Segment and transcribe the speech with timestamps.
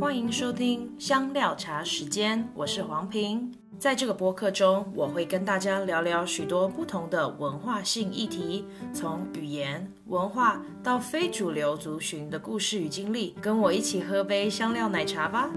[0.00, 3.52] 欢迎收听香料茶时间，我是黄平。
[3.80, 13.34] 在这个播客中，我会跟大家聊聊许多不同的文化性议题，从语言、文化到非主流族群的故事与经历。
[13.42, 15.50] 跟我一起喝杯香料奶茶吧。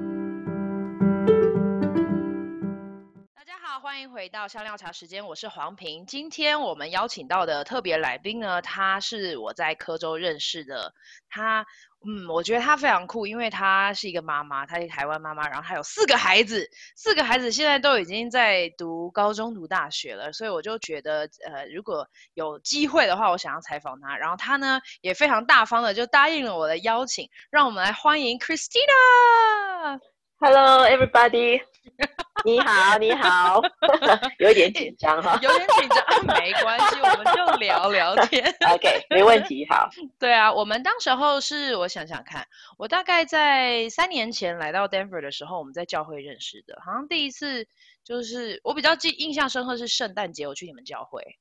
[4.02, 6.08] 欢迎回到香料茶时间，我是黄平。
[6.08, 10.96] 今天我们邀请到的特别来宾呢，他是我在科州认识的，
[11.30, 11.68] 他。
[12.04, 24.18] 嗯，我觉得她非常酷，因为她是一个妈妈，她是台湾妈妈，然后他有四个孩子，四个孩子现在都已经在读高中、读大学了，所以我就觉得，呃，如果有机会的话，我想要采访她。
[24.18, 30.02] 然后她呢也非常大方的就答应了我的邀请，让我们来欢迎 Christina。
[30.44, 31.62] Hello, everybody.
[32.44, 33.62] 你好，你好，
[34.40, 38.44] 有点紧张哈， 有点紧张，没关系，我们就聊聊天。
[38.74, 39.88] OK，没问题，好。
[40.18, 42.48] 对啊，我们当时候是我想想看，
[42.80, 47.68] 我大概在三年前来到 Denver 的时候，我们在教会认识的，好像第一次
[48.04, 51.38] 就是我比较记印象深刻是圣诞节，我去你们教会。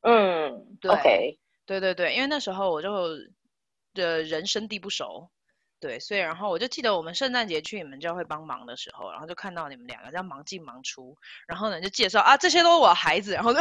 [0.00, 2.88] 嗯，对对对对，因为那时候我就
[3.92, 5.28] 的人生地不熟。
[5.82, 11.16] 对，所以然后我就记得我们圣诞节去你们教会帮忙的时候，然后就看到你们两个在忙进忙出，
[11.48, 13.58] 然后呢就介绍啊，这些都是我孩子，然后就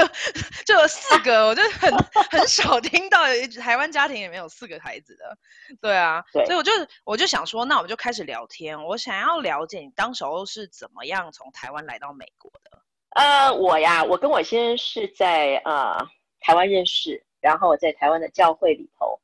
[0.64, 1.92] 就有四 个，我就很
[2.30, 3.24] 很少听到
[3.60, 5.36] 台湾家庭里面有四个孩子的，
[5.82, 6.72] 对啊，对，所以我就
[7.06, 12.84] 我就想说，那我们就开始聊天，我想要了解你当时候是怎么样从台湾来到美国的。
[13.16, 15.98] 呃，我呀，我跟我先生是在呃
[16.40, 19.20] 台湾认识，然后我在台湾的教会里头。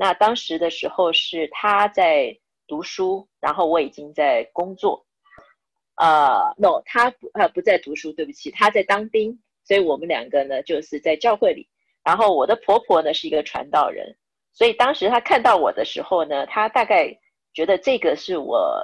[0.00, 2.34] 那当时的时候是他在
[2.66, 5.04] 读书，然后我已经在工作。
[5.96, 9.38] 呃，no，他不呃不在读书，对不起，他在当兵。
[9.62, 11.68] 所以我们两个呢就是在教会里。
[12.02, 14.16] 然后我的婆婆呢是一个传道人，
[14.54, 17.14] 所以当时他看到我的时候呢，他大概
[17.52, 18.82] 觉得这个是我。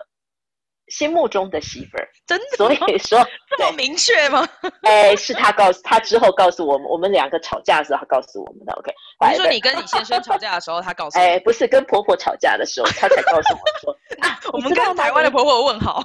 [0.89, 3.25] 心目中的媳妇儿，真的，所以说
[3.57, 4.47] 这么明确吗？
[4.83, 8.73] 哎，是他告诉他之后告诉我们，我们两个吵架的时候，他告诉我们的。
[8.73, 8.93] OK，
[9.31, 11.25] 你说你跟你先生吵架的时候，他告诉你？
[11.25, 16.03] 哎，不是跟婆婆吵架的时候，他才告诉我说， 啊、我们跟台湾的婆婆问好。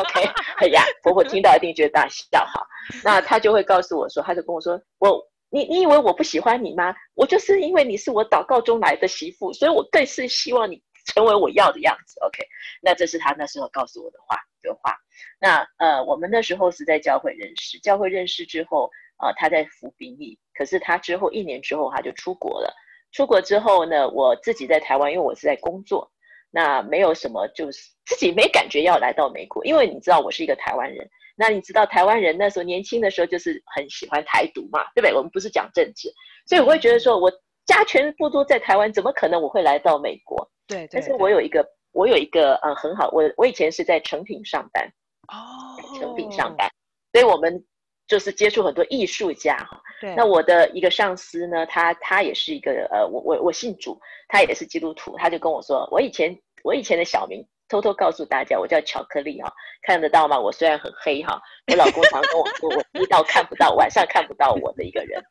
[0.00, 2.64] OK，哎呀，婆婆听到一定觉得大笑哈。
[3.02, 6.94] 那他就会告诉我说，他就跟我说，我你你以为我不喜欢你吗？
[7.14, 10.80] 我就是因为你是我祷告中来的媳妇，所以我更是希望你。
[11.14, 12.46] 成为我要的样子，OK，
[12.82, 14.94] 那这是他那时候告诉我的话，的话。
[15.40, 18.90] 那呃，我们那时候是在教会认识，教会认识之后，
[19.22, 22.74] 呃，他在服兵役，可是他之后一年之后他就出国了。
[23.10, 26.10] 出国之后呢，我自己在台湾，因为我是在工作，
[26.50, 35.14] 那没有什么，就是自己没感觉要来到美国，因为你知道我是一个台湾人，那你知道台湾人那时候年轻的时候就是很喜欢台独嘛，对不对？
[35.14, 36.12] 我们不是讲政治，
[36.46, 37.32] 所以我会觉得说我
[37.64, 40.50] 家全部都在台湾，怎么可能我会来到美国？
[40.68, 44.86] 对，对，但是我有一个，我有一个，呃，很好，我我以前是在成品上班，
[45.28, 46.70] 哦，成品上班，
[47.12, 47.64] 所以我们
[48.06, 49.80] 就是接触很多艺术家哈。
[50.00, 53.98] 对，那我的一个上司呢，他他也是一个，呃，我我我姓主，
[54.28, 59.52] 他也是基督徒，他就跟我说，我以前我以前的小名，偷偷告诉大家，我叫巧克力哈，
[59.82, 60.38] 看得到吗？
[60.38, 65.22] 我虽然很黑哈，我老公常跟我说，我一到看不到，晚上看不到我的一个人。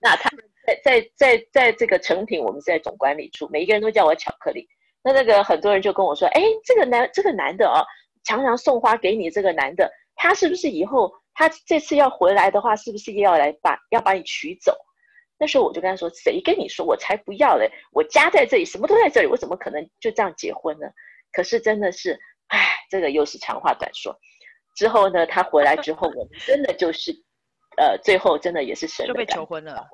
[0.00, 0.30] 那他。
[0.66, 4.66] 在在在在这个成品，我们是在总管理处，每一个人都叫我巧克力。
[5.06, 7.78] 那那个很多人就跟我说：“哎，这个男这个男的哦，
[8.24, 9.30] 常常送花给你。
[9.30, 14.76] 这个男的，他是不是以后他这次要回来的话，是不是要来把要把你娶走？”
[15.38, 16.84] 那时候我就跟他说：“谁跟你说？
[16.84, 17.70] 我才不要嘞！
[17.92, 20.88] 我家在这里，什么都在这里，我怎么可能就这样结婚呢？”
[21.30, 22.18] 可是真的是，
[22.48, 24.12] 哎，这个又是长话短说。
[24.74, 27.12] 之后呢，他回来之后，我们真的就是，
[27.76, 29.86] 呃，最后真的也是神的就被求婚了。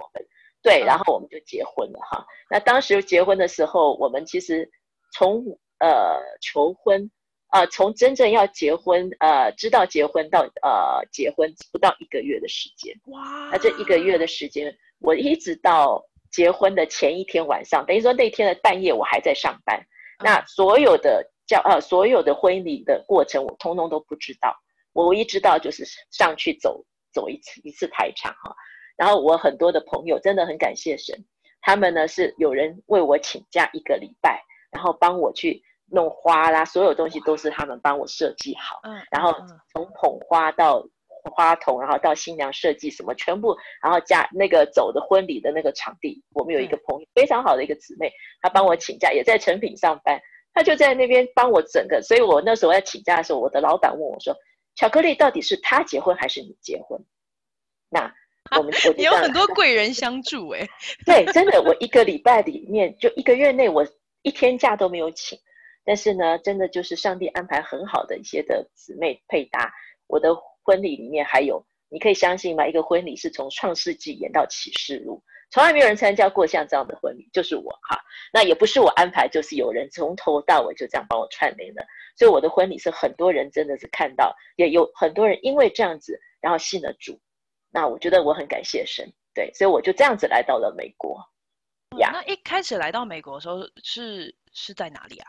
[0.63, 2.25] 对，然后我们就结婚了哈。
[2.49, 4.71] 那当时结婚的时候，我们其实
[5.13, 5.45] 从
[5.79, 7.11] 呃求婚
[7.49, 12.99] 啊、呃，从真正要结婚呃，知道结婚到呃结婚不到一个月的时间。
[13.07, 13.51] 哇！
[13.53, 19.79] 那这一个月的时间，我一直到结婚的前一天晚上，等于说那天的半夜我还在上班。
[20.25, 24.57] 那所有的叫呃所有的婚礼的过程，我通通都不知道。
[24.95, 28.55] 我唯一知道就是上去走走一次一次台场哈。
[28.97, 31.25] 然后我很多的朋友真的很感谢神，
[31.61, 34.43] 他们呢是有人为我请假一个礼拜，
[34.73, 38.81] 然后帮我去弄花啦，所有东西都是他们帮我设计好。
[38.83, 39.33] 嗯，然后
[39.73, 40.85] 从捧花到
[41.31, 48.11] 花筒，然后到新娘设计什么，全部，然后加那个走的婚礼的那个场地，我们有一个朋友非常好的一个姊妹，
[48.41, 50.21] 她帮我请假，也在成品上班，
[50.55, 52.03] 她就在那边帮我整个。
[52.03, 54.35] 所以我那时候在请假的时候，我的老板问我说
[54.75, 56.99] ：“巧克力到底是他结婚还是你结婚？”
[57.91, 58.13] 那。
[58.59, 60.69] 我们我有很多贵人相助哎，
[61.07, 63.87] 对，真的，我一个礼拜里面就一个月内，我
[64.23, 65.39] 一天假都没有请。
[65.85, 69.73] 但是呢，真的就是上帝安排很好的一些的姊妹配搭。
[70.07, 70.33] 我的
[70.63, 72.67] 婚礼里面还有，你可以相信吗？
[72.67, 75.21] 一个婚礼是从创世纪演到启示录，
[75.51, 78.01] 从来没有人参加过像这样的婚礼，就是我哈。
[78.33, 81.85] 那也不是我安排，就是有人从头到尾就这样帮我串联的。
[82.17, 87.19] 所以我的婚礼是很多人真的是看到，也有很多人因为这样子，然后信了主。
[87.71, 91.19] 那我觉得我很感谢神，对，所以我就这样子来到了美国。
[91.99, 95.29] 呀、嗯，那一开始来到美国的时候是是在哪里啊？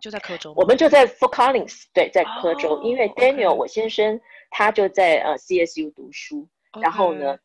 [0.00, 2.76] 就在科州，我们就在 Fort Collins，对，在科州。
[2.76, 3.54] Oh, 因为 Daniel.
[3.54, 4.20] 我先生
[4.50, 6.46] 他就在呃 CSU 读书.
[6.82, 7.38] 然后呢，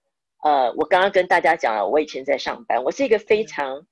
[0.44, 3.86] 呃，我刚刚跟大家讲了，我以前在上班，我是一个非常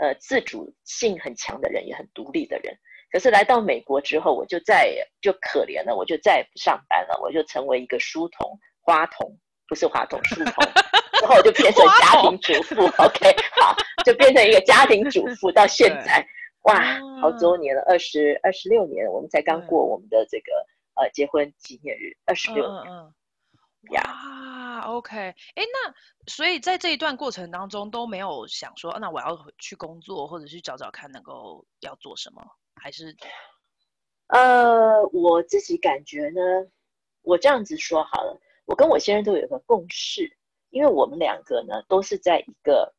[0.00, 2.74] 呃自主性很强的人，也很独立的人。
[3.10, 9.38] 可是来到美国之后，我就再也就可怜了，我就再也不上班了，我就成为一个书童、花童，
[9.68, 10.64] 不是花童，书童，
[11.20, 12.86] 然后我就变成家庭主妇。
[13.02, 13.74] OK，好，
[14.04, 16.26] 就变成一个家庭主妇到现在。
[16.62, 20.52] 哇，好多年了，二十二十六年了，我们才刚过我们的这个
[20.94, 22.92] 呃结婚纪念日，二十六年。
[22.92, 23.14] 嗯嗯。
[23.90, 25.94] 呀，OK，哎，那
[26.26, 32.42] 所以在这一段过程当中都没有想说，那我要去工作，或者去找找看能够要做什么，
[32.76, 33.14] 还是？
[34.28, 36.40] 呃，我自己感觉呢，
[37.20, 40.34] 我这样子说好了，我跟我先生都有一个共识，
[40.70, 42.94] 因为我们两个呢都是在一个，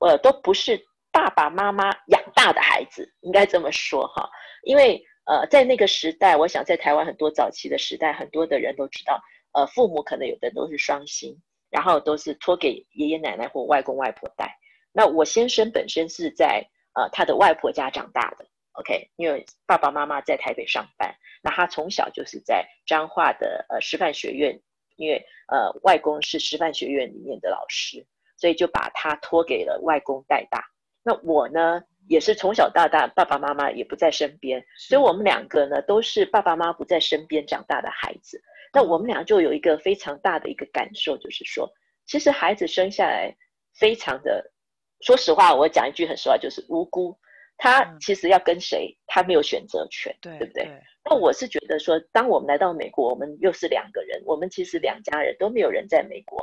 [0.00, 0.80] 呃，都不是。
[1.12, 4.28] 爸爸妈妈养大的孩子，应该这么说哈，
[4.64, 9.18] 因为呃，在那个时代，我想在台湾很多早期的时代，很多的人都知道，
[9.52, 11.34] 呃，父母可能有的都是双薪，
[11.70, 14.58] 然后都是托给爷爷奶奶或外公外婆带。
[14.92, 16.62] 那我先生本身是在
[16.92, 24.60] 呃他的外婆家长大的，OK，因为爸爸妈妈在台北上班，那他从小就是在彰化的呃师范学院，
[24.96, 25.16] 因为
[25.48, 30.64] 呃外公是师范学院里面的老师，所以就把他托给了外公带大。
[31.02, 38.42] 那我呢，也是从小到大，爸爸妈妈也不在身边，所以我们两个呢，都是爸爸妈妈不在身边长大的孩子。
[38.72, 41.70] 那我们俩就有一个非常大的一个感受，就是说，
[42.06, 43.34] 其实孩子生下来
[43.78, 44.52] 非常的，
[45.00, 47.16] 说实话，我讲一句很实话，就是无辜。
[47.58, 50.64] 他其实要跟谁，他没有选择权，对对不对？
[50.64, 56.38] 对那我是觉得说，当我们来到美国，我们又是两个人，我们其实两家人都没有人在美国，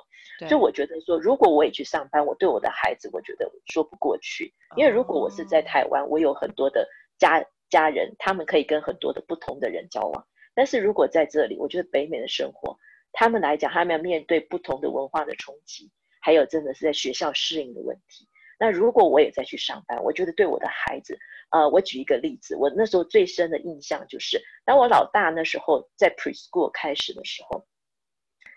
[0.48, 4.54] 所以我觉得说，如果我也去上班，我对我的孩子，我觉得说不过去。
[4.78, 6.88] 因为如果我是在台湾，我有很多的
[7.18, 10.28] 家家人，他们可以跟很多的不同的人交往。
[10.56, 12.78] 但是如果在这里，我觉得北美的生活，
[13.12, 18.30] 他们来讲，他们要面对不同的文化的冲击，还有真的是在学校适应的问题。
[18.60, 21.18] 那如果我也再去上班，我觉得对我的孩子。
[21.50, 27.64] 呃，我举一个例子，我那时候最深的印象就是，当我老大那时候在 preschool 开始的时候，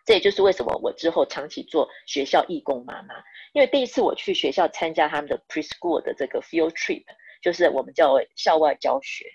[0.06, 3.16] 这也就是为什么我之后长期做学校义工妈妈，
[3.52, 7.04] 因为第一次我去学校参加他们的 preschool 的这个 field trip，
[7.42, 9.26] 就是我们叫校外教学。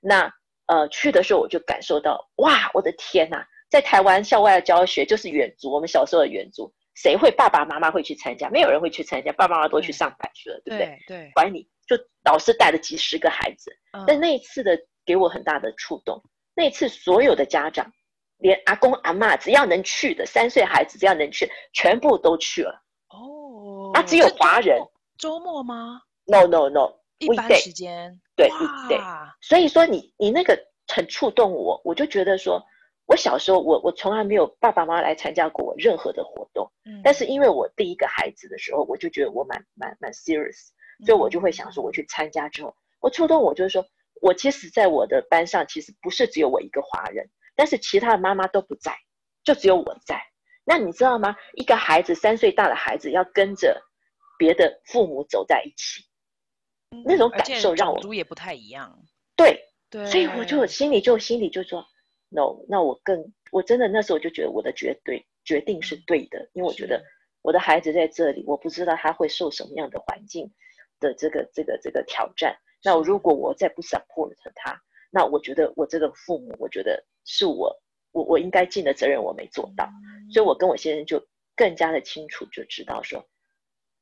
[0.00, 0.32] 那
[0.66, 8.50] 呃去的时候我就感受到，哇，我的天呐，在台湾校外教学就是远足，我们小时候的远足，谁会爸爸妈妈会去参加？
[8.50, 11.04] 没有人会去参加，爸爸妈妈都去上班去了，对，对不对？
[11.06, 11.68] 对，管你。
[11.86, 13.72] 就老师带了几十个孩子，
[14.06, 16.22] 但那一次的给我很大的触动。
[16.54, 17.90] 那一次所有的家长，
[18.36, 22.82] 连阿公阿妈只要能去的三岁孩子只要能去，全部都去了。
[23.08, 24.78] 哦，啊只有华人。
[25.16, 28.20] 周末吗？No No No，一般时间。
[28.36, 28.50] 对
[28.86, 28.98] 对。
[29.40, 30.58] 所以说你你那个
[30.88, 32.62] 很触动我，我就觉得说，
[33.08, 40.68] 我小时候我我从来没有爸爸妈妈来参加过我任何的活动，嗯，但是因为我第一个孩子的时候，我就觉得我蛮蛮蛮 serious。
[41.06, 43.86] 所以我就会想说，我去参加之后，我触动我就是说，
[44.20, 48.94] 我其实在我的班上，其实不是只有我一个华人，但是其他的妈妈都不在，
[49.44, 50.20] 就只有我在。
[50.64, 51.36] 那你知道吗？
[51.54, 53.80] 一个孩子三岁大的孩子要跟着
[54.36, 56.02] 别的父母走在一起，
[57.04, 58.98] 那种感受让我也不太一样。
[59.36, 61.86] 对对，所以我就心里就心里就说
[62.28, 67.02] ，no，那我更我真的那时候就觉得我的绝对决定是对的，因为我觉得
[67.42, 70.52] 我的孩子在这里，我不知道他会受什么样的环境。
[71.00, 74.82] 的这个这个这个挑战，那如果我再不 support 他，
[75.12, 77.72] 那我觉得我这个父母，我觉得是我
[78.10, 79.88] 我我应该尽的责任我没做到，
[80.32, 83.24] 所以我跟我先生就更加的清楚就知道说，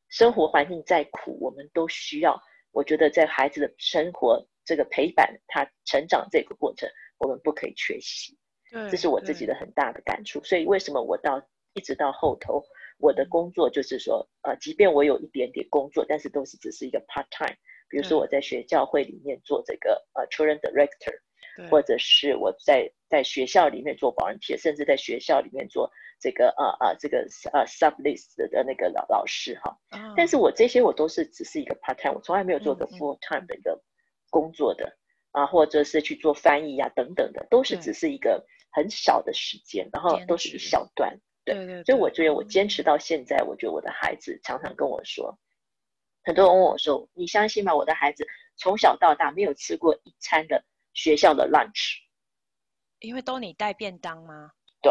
[0.09, 2.41] 生活环境再苦，我们都需要。
[2.73, 6.87] 我觉得在孩子的生活这个陪伴他成长这个过程，
[7.19, 8.37] 我们不可以缺席。
[8.91, 10.43] 这是我自己的很大的感触。
[10.45, 11.41] 所以为什么我到
[11.73, 12.63] 一直到后头。
[12.99, 17.55] 我的工作就是说，呃，即便我有一点点工作，但是都是只是一个 part time。
[17.91, 27.19] 比如说我在学教会里面做这个呃 children director，或者是我在在学校里面做 volunteer，甚至在学校里面做这个呃呃这个
[27.53, 29.77] 呃 sublist 的那个老老师哈。
[29.91, 30.15] 哦。
[30.17, 33.79] 但是我这些我都是只是一个 part time，我从来没有做过 full time 的一个
[34.37, 34.97] 工作的。
[35.33, 41.15] 啊，或者是去做翻译啊等等的，都是只是一个很小的时间，然后都是一小段。
[41.45, 45.39] 对，对，对，对，所以我觉得我坚持到现在，我觉得我的孩子常常跟我说，
[46.25, 47.75] 很多人问我说：“你相信吗？
[47.75, 48.27] 我的孩子
[48.57, 50.65] 从小到大没有吃过一餐的
[50.95, 51.99] 学校的 lunch，
[53.01, 54.51] 因为都你带便当吗？”
[54.81, 54.91] 对，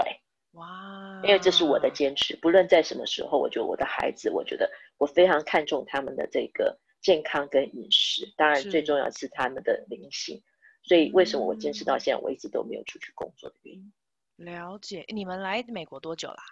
[0.52, 10.42] 哇，因为这是我的坚持，不论在什么时候，我觉得我的孩子，我觉得我非常看重他们的这个健康跟饮食，当然最重要是他们的灵性。
[10.82, 13.94] 所以为什么我坚持到现在，我一直都没有出去工作的原因。
[14.38, 16.44] 了解，你们来美国多久啦？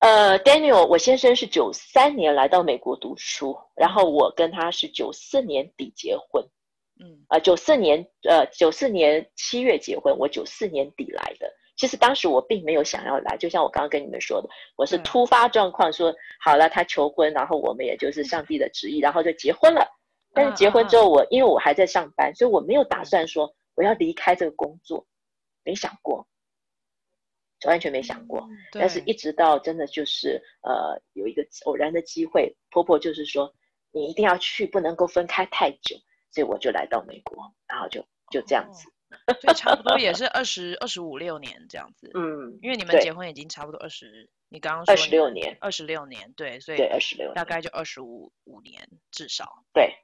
[0.00, 6.44] 呃，Daniel，我先生是九三年来到美国读书，然后我跟他是九四年底结婚。
[7.00, 11.52] 嗯，呃，九四年，呃，九四年七月结婚，我九四年底来的。
[11.78, 19.88] 其实当时我并没有想要来，就像我刚刚跟你们说的，我是突发状况说，说好了，他求婚，然后我们也就是上帝的旨意，然后就结婚了。
[20.34, 25.06] 但是结婚之后我，我因为我还在上班，所以我没有打算说我要离开这个工作。
[25.64, 26.26] 没想过，
[27.66, 28.40] 完全没想过。
[28.40, 33.52] 嗯、但是，一直到真的就是呃，有一个偶然的机会，婆婆就是说
[33.92, 35.94] 你一定要去，不能够分开太久，
[36.30, 38.88] 所以我就来到美国，然后就就这样子。
[38.88, 38.92] 哦、
[39.40, 42.10] 所以差不多也是二十二十五六年这样子。
[42.14, 49.64] 嗯，因为你们结婚已经差不多二十，你刚刚说二十六年，二十六年，对，所以对二十六，大概就二十五五年至少。
[49.72, 49.94] 对。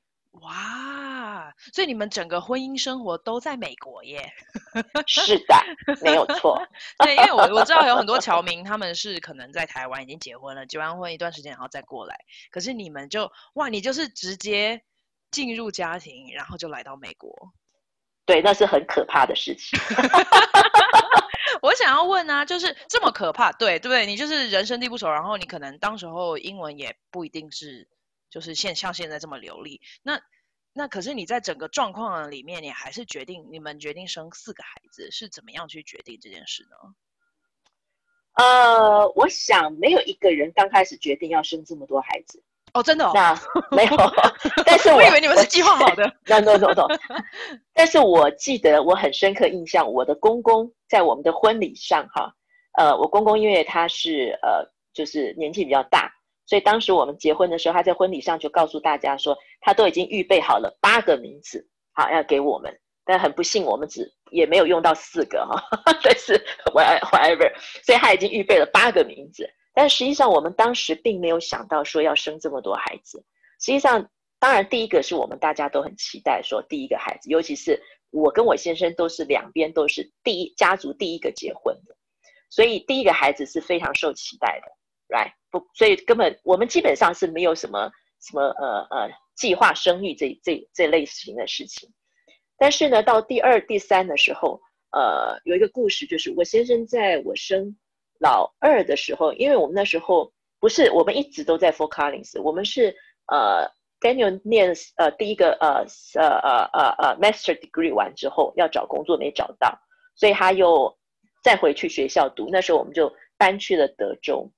[0.41, 4.33] 哇，所以你们整个婚姻生活都在美国耶？
[5.07, 5.55] 是的，
[6.03, 6.61] 没有错。
[6.99, 12.17] 对，因为我我知道有很多侨民，他们是可能在台湾已经结婚了，结完婚一段时间然后再过来。
[12.51, 14.83] 可是你们就哇，你就是直接
[15.31, 17.53] 进入家庭，然后就来到美国。
[18.27, 19.79] 对，那是很可怕的事情。
[21.63, 24.07] 我想要问啊，就是这么可怕，对对不对？
[24.07, 27.89] 你就是人生地不熟，然后你可能当时候英文也不一定是。
[28.31, 30.21] 就是现像现在这么流利，那
[30.73, 36.77] 那可是你在整个状况里面，你还是决定你们决定生四个孩子，是怎么样去决定这件事呢？
[38.33, 42.43] 呃，我想没有一个人刚开始决定要生这么多孩子
[42.75, 43.13] 哦，真的哦？
[43.15, 43.41] 那
[43.71, 43.97] 没有，
[44.67, 46.05] 但是我，我以为你们是计划好的。
[46.27, 46.87] no no no no，
[47.73, 52.33] 但是我记得我很深刻印象，我的公公在我们的婚礼上哈，
[52.77, 56.13] 呃，我公公因为他是呃，就是年纪比较大。
[56.47, 62.77] 所以当时我们结婚的时候，他在婚礼上就告诉大家说，他都已经预备好了八个名字，好要给我们。
[63.07, 65.63] 但很不幸，我们只也没有用到四个哈。
[66.03, 66.43] 但是
[66.75, 67.53] whatever，
[67.85, 69.49] 所以他已经预备了八个名字。
[69.75, 73.19] 但实际上，我们当时并没有想到说要生这么多孩子。
[73.61, 81.97] 实际上，当然第一个是我们大家都很期待说第一个孩子，尤其是我跟我先生都是两边都是第一家族第一个结婚的，
[82.51, 85.17] 所以第一个孩子是非常受期待的。
[85.17, 85.33] ，right？
[85.51, 87.91] 不，所以根本我们基本上是没有什么
[88.21, 91.91] 什么呃呃计划生育这这这类型的事情。
[92.57, 94.61] 但是呢，到第二、第三的时候，
[94.93, 97.77] 呃，有一个故事，就是我先生在我生
[98.25, 103.69] 老二的时候，因为我们那时候不是我们一直都在 Fort Collins，我们是呃
[104.01, 109.79] Daniel 念呃第一个呃呃呃呃呃 Master Degree 完之后要找工作没找到，
[110.17, 110.97] 所以他又
[111.43, 112.49] 再回去学校读。
[112.51, 114.51] 那时候我们就搬去了德州。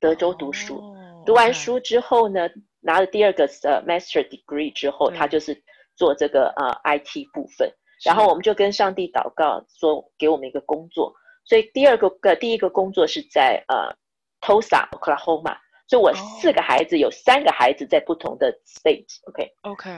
[0.00, 1.26] 德州读书，oh.
[1.26, 2.48] 读完书之后呢，
[2.80, 5.60] 拿了第二个呃 master degree 之后，他就是
[5.96, 7.70] 做这个呃 IT 部分。
[8.04, 11.12] 然后我们就跟上帝祷告，说给我们一个工作。
[11.48, 13.96] 所以第二个呃第一个工作是在呃
[14.40, 15.56] Tulsa Oklahoma。
[15.88, 19.90] 所以我四个孩子有三个孩子在不同的 state，OK OK。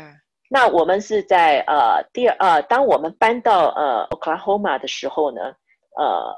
[0.49, 5.41] 那我们是在呃第二呃当我们搬到呃 Oklahoma 的时候呢，
[5.99, 6.35] 呃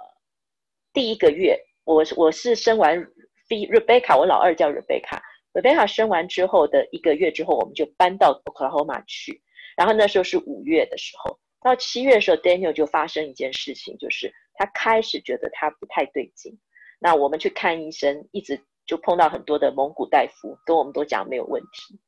[0.93, 3.07] 第一个月我我是生完。
[3.53, 5.21] Rebecca，我老二叫 Rebecca。
[5.53, 9.43] Rebecca 生完之后的一个月之后，我们就搬到 Oklahoma 去。
[9.77, 16.59] 然后那时候是五月的时候，到七月的时候，Daniel 就发生一件事情，就是他开始觉得他不太对劲。
[16.99, 22.01] 那我们去看医生，一直就碰到很多的蒙古大夫，跟我们都讲没有问题。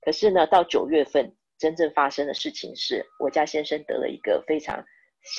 [0.00, 4.84] 可是呢，到九月份，真正发生的事情是我家先生得了一个非常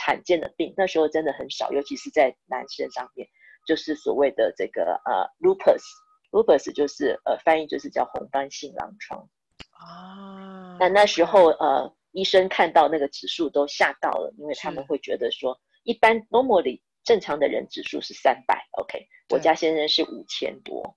[0.05, 3.27] 罕见的病，那时候真的很少，尤其是在男生上面。
[3.65, 9.29] 就是所谓的这个呃，lupus，lupus 就是呃，翻译就是叫红斑性狼疮
[9.71, 10.75] 啊。
[10.81, 20.95] 那那时候呃，医生看到那个指数都吓到了，因为他们会觉得说，一般 normally 正常的人指数是三百，OK，我家先生是五千多，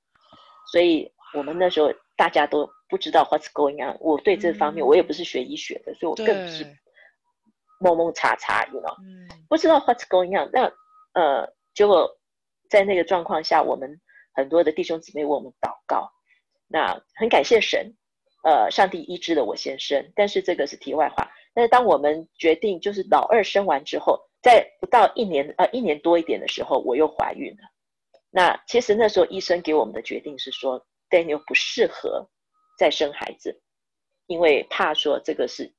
[0.73, 3.97] 所以我们那时候大家都不知道 what's going on。
[4.01, 6.65] 我对这方面我也不是学医学的，所以我更是
[7.81, 8.95] 蒙蒙查查，you know，
[9.49, 10.51] 不知道 what's going on。
[10.53, 10.73] 那
[11.13, 12.17] 呃，结果。
[12.69, 14.01] 在那个状况下，我们
[14.35, 16.11] 很多的弟兄姊妹为我们祷告，
[16.67, 17.95] 那很感谢神，
[18.43, 21.31] 呃，上帝医治了我先生，但是这个是题外话。
[21.55, 27.69] 但是当我们决定就是老二生完之后，在不到一年呃一年多一点的时候，我又怀孕了。
[28.31, 32.31] 那其实那时候医生给我们的决定是说，Daniel 不适合
[32.79, 33.61] 再生孩子，
[34.29, 35.75] 因为怕说这个是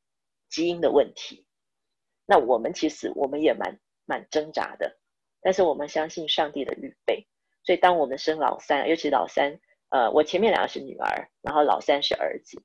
[0.50, 1.48] 基因的问题。
[2.26, 5.00] 那我们其实我们也蛮蛮挣扎的，
[5.40, 7.26] 但是我们相信上帝的预备。
[7.64, 9.58] 所以当我们生老三，尤其老三。
[9.90, 12.62] 呃，我前面两个是女儿，然后老三是儿子，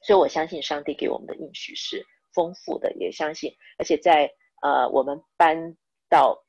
[0.00, 4.32] 所以我相信上帝给我们的应许是丰富的，也相信，而且在
[4.66, 5.76] 呃我们搬
[6.08, 6.42] 到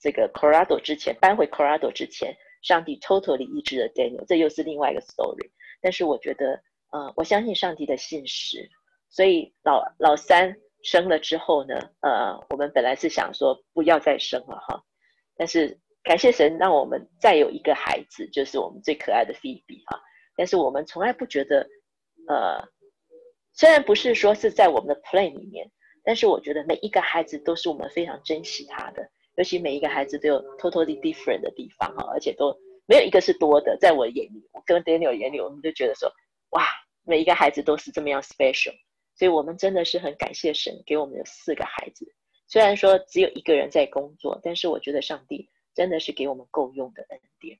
[0.00, 5.50] 这个 Colorado 之前，搬回 Colorado 之前，上帝 totally 医治了 Daniel，这又是另外一个 story。
[5.82, 6.62] 但是我觉得，
[6.92, 8.70] 呃，我相信上帝的信实，
[9.10, 14.82] 所以老老三生了之后呢，呃，我们本来是想说不要再生了哈，
[15.36, 15.78] 但是。
[16.02, 20.00] 感谢神让我们再有一个孩子，就是我们最可爱的 Phoebe 哈。
[20.34, 21.68] 但是我们从来不觉得，
[22.26, 22.66] 呃，
[23.52, 25.70] 虽然不是说是在我们的 plan 里面，
[26.04, 33.76] 但是我觉得每一个孩子都是我们非常珍惜他的，尤其每一个孩子都有 totally different 的地方哈，而且都没有一个是多的。
[33.78, 36.10] 在我眼里，我跟 Daniel 眼里，我们就觉得说，
[36.50, 36.66] 哇，
[37.04, 38.74] 每一个孩子都是这么样 special。
[39.14, 42.06] 所以我们真的是很感谢神给我们有四个孩子。
[42.46, 45.48] 虽然说只有一个人在工作，但是我觉得上帝。
[45.72, 47.56] 真的是给我们够用的恩典。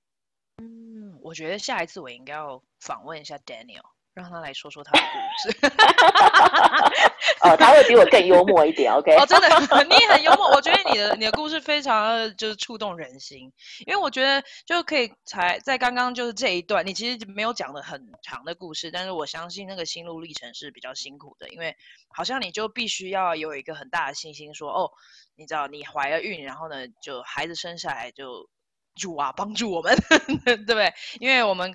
[0.58, 3.84] 嗯，我觉得下一次我应该要访问一下 Daniel，
[4.20, 5.18] 让他来说说他的故
[5.50, 5.72] 事。
[7.42, 9.14] 哦，他会比我更幽默一点，OK？
[9.16, 9.48] 哦，真的，
[9.84, 10.50] 你也很幽默。
[10.50, 13.52] 我觉得你的你的故事非常就是触动人心，
[13.86, 21.76] 因为我觉得就可以才在刚刚就是这一段，你其实没有讲的很长的故事，但是我相信那个心路历程是比较辛苦的，因为
[22.08, 24.90] 好像你就必须要有一个很大的信心说，说哦。
[25.36, 28.50] 你知道你怀了孕，然后呢，就孩子生下来就
[28.94, 29.96] 主啊帮助我们，
[30.44, 30.92] 对不对？
[31.18, 31.74] 因为我们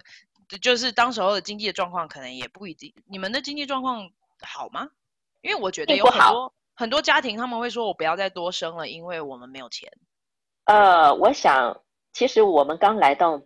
[0.61, 2.93] 就是当时候的经济的状况可能也不一定。
[3.07, 4.09] 你们的经济状况
[4.41, 4.89] 好吗？
[5.41, 9.91] 因为我觉得有很多很多家庭他们会说，我不要再多生了，因为我们没有钱。
[10.65, 11.81] 呃，我想
[12.13, 13.41] 其实我们刚来到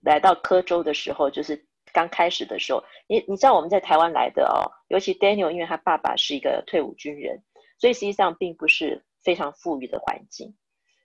[0.00, 7.42] 来到科州的时候，就是刚开始的时候，你你知道我们在台湾来的哦，尤其 Daniel，因为他爸爸是一个退伍军人，
[7.78, 9.04] 所以实际上并不是。
[9.26, 10.54] 非常富裕的环境。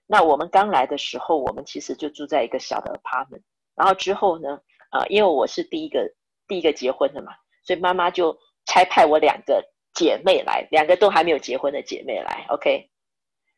[0.06, 3.42] 那我们刚来的时候，我们其实就住在一个小的 apartment。
[3.74, 4.60] 然后之后呢，
[4.92, 6.08] 啊，因为我是第一个
[6.46, 7.32] 第一个结婚的嘛，
[7.64, 12.46] 所以妈妈就差派我两个姐妹来，两个都还没有结婚的姐妹来。
[12.50, 12.88] OK，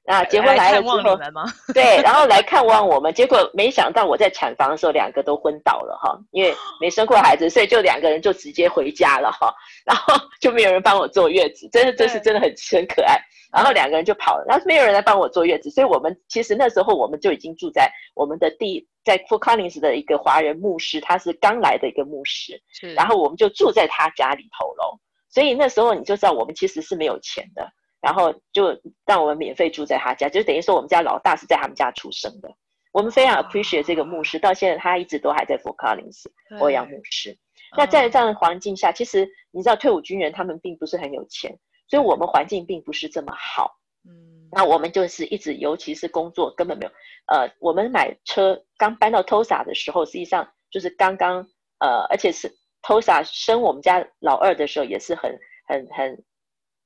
[0.07, 1.17] 那结婚来了之后，
[1.73, 3.13] 对，然后来看望我们。
[3.15, 9.55] 结果没想到我在产房的时候，两个都昏倒了哈，因为没生过孩子，所以就两个人就直接回家了哈。
[9.85, 13.17] 然后就没有人帮我坐月子，真的，这是真的很很可爱。
[13.51, 22.61] 然后两个人就跑了，然后没有人来帮我坐月子，所以我们其实那时候我们就已经住在我们的地，在 Fort Collins 的一个华人牧师，他是刚来的一个牧师，
[22.95, 24.99] 然后我们就住在他家里头喽。
[25.31, 27.71] 所以那时候你就知道我们其实是没有钱的，
[28.05, 32.55] 然后就让我们免费住在他家，就等于说我们家老大是在他们家出生的。
[32.93, 36.25] 我们非常 appreciate 这个牧师，到现在他一直都还在 Fort Collins
[36.61, 37.39] 欧阳牧师。
[37.77, 41.59] 那在这样的环境下，其实你知道退伍军人他们并不是很有钱。
[41.87, 46.93] 所以我们环境并不是这么好，嗯，那我们就是一直，尤其是工作根本没有，
[47.27, 51.47] 呃，我们买车刚搬到 Tulsa 的时候，实际上就是刚刚，
[51.81, 52.51] 呃，而且是
[52.83, 56.25] Tulsa 生我们家老二的时候也是很很很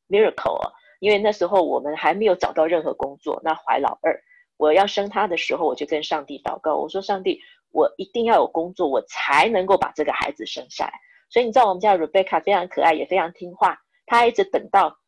[0.08, 4.20] miracle 哦，因为那时候我们还没有找到任何工作，那怀老二，
[4.56, 10.92] 我要生他的时候，我就跟上帝祷告，我说上帝，我一定要有工作，我才能够把这个孩子生下来。
[11.30, 13.78] 所以你知道我们家 Rebecca 非常可爱，也非常听话。
[14.06, 14.98] 她一直等到，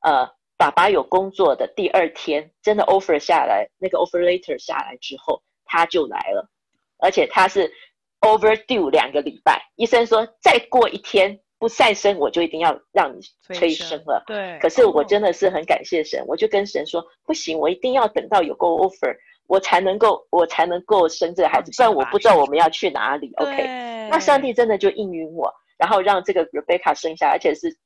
[0.00, 6.48] 呃，爸爸有工作的第二天，真的 offer 下来，那个 offer letter 下来之后，他就来了，
[6.98, 7.72] 而且他是
[8.20, 13.20] overdue 两个礼拜，医生说再过一天不再生，我就一定要让你
[13.54, 14.24] 催生了。
[14.26, 14.58] 对。
[14.60, 19.14] 可是我真的是很感谢神，我就跟神说，不行，我一定要等到有个 offer，
[19.46, 23.32] 我才能够，我才能够生这个孩子，不然我不知道我们要去哪里。
[23.36, 27.78] OK，那上帝真的就应允我，然后让这个 Rebecca 生下，而且是。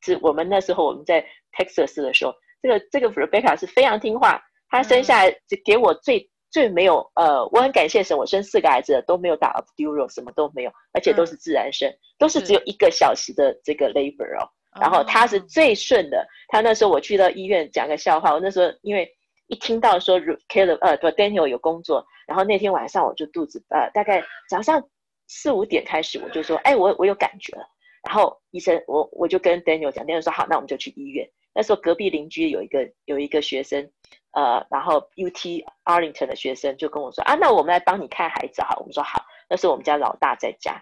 [0.00, 1.20] 是我们那时候我们在
[1.58, 14.48] Texas 的时候，这个这个 Rebecca 是非常听话，她生下来就给我最、嗯、最没有呃，我很感谢神，我生四个孩子都没有打 epidural，什么都没有，而且都是自然生，嗯、都是只有一个小时的这个 labor 哦。
[14.80, 19.10] 然后他是最顺的，他那时候我去到医院讲个笑话，我那时候因为
[19.48, 24.82] 一听到说 Caleb 呃 Daniel 有工作，然后那天晚上我就肚子呃大概早上
[25.26, 27.66] 四五点开始我就说，哎我我有感觉了。
[28.06, 31.28] 然后医生，我我就跟 Daniel 讲，Daniel 说好，那我们就去医院。
[31.54, 33.90] 那时候隔壁邻居有一个有一个学生，
[34.38, 38.76] 呃，然后 UT Arlington 的学生就跟我说啊，那我们来帮你看孩子好。
[38.78, 39.20] 我们说好，
[39.50, 40.80] 那时候我们家老大在家。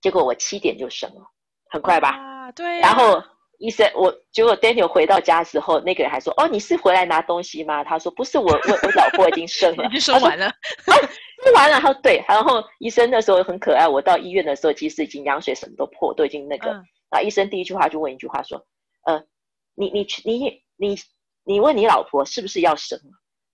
[0.00, 1.20] 结果我七点就生了，
[1.68, 2.16] 很快吧？
[2.16, 2.80] 啊，对。
[2.80, 3.22] 然后
[3.58, 10.46] 医生，我结果 Daniel 回到家的时候，那个人还说：“哦，你是回来拿东西吗？”他说：“不是，我我我老婆已经生了， 已经生完了。”
[10.88, 10.96] 啊，
[11.44, 11.78] 生完了。
[11.78, 13.86] 他说：“对。”然后医生那时候很可爱。
[13.86, 16.70] 我到医院的时候，其实已经羊水什么都破，都已经那个。
[16.70, 18.64] 嗯、然后医生第一句话就问一句话说
[19.04, 19.22] ：“呃，
[19.74, 20.96] 你你你你
[21.44, 22.98] 你你问你老婆是不是要生？”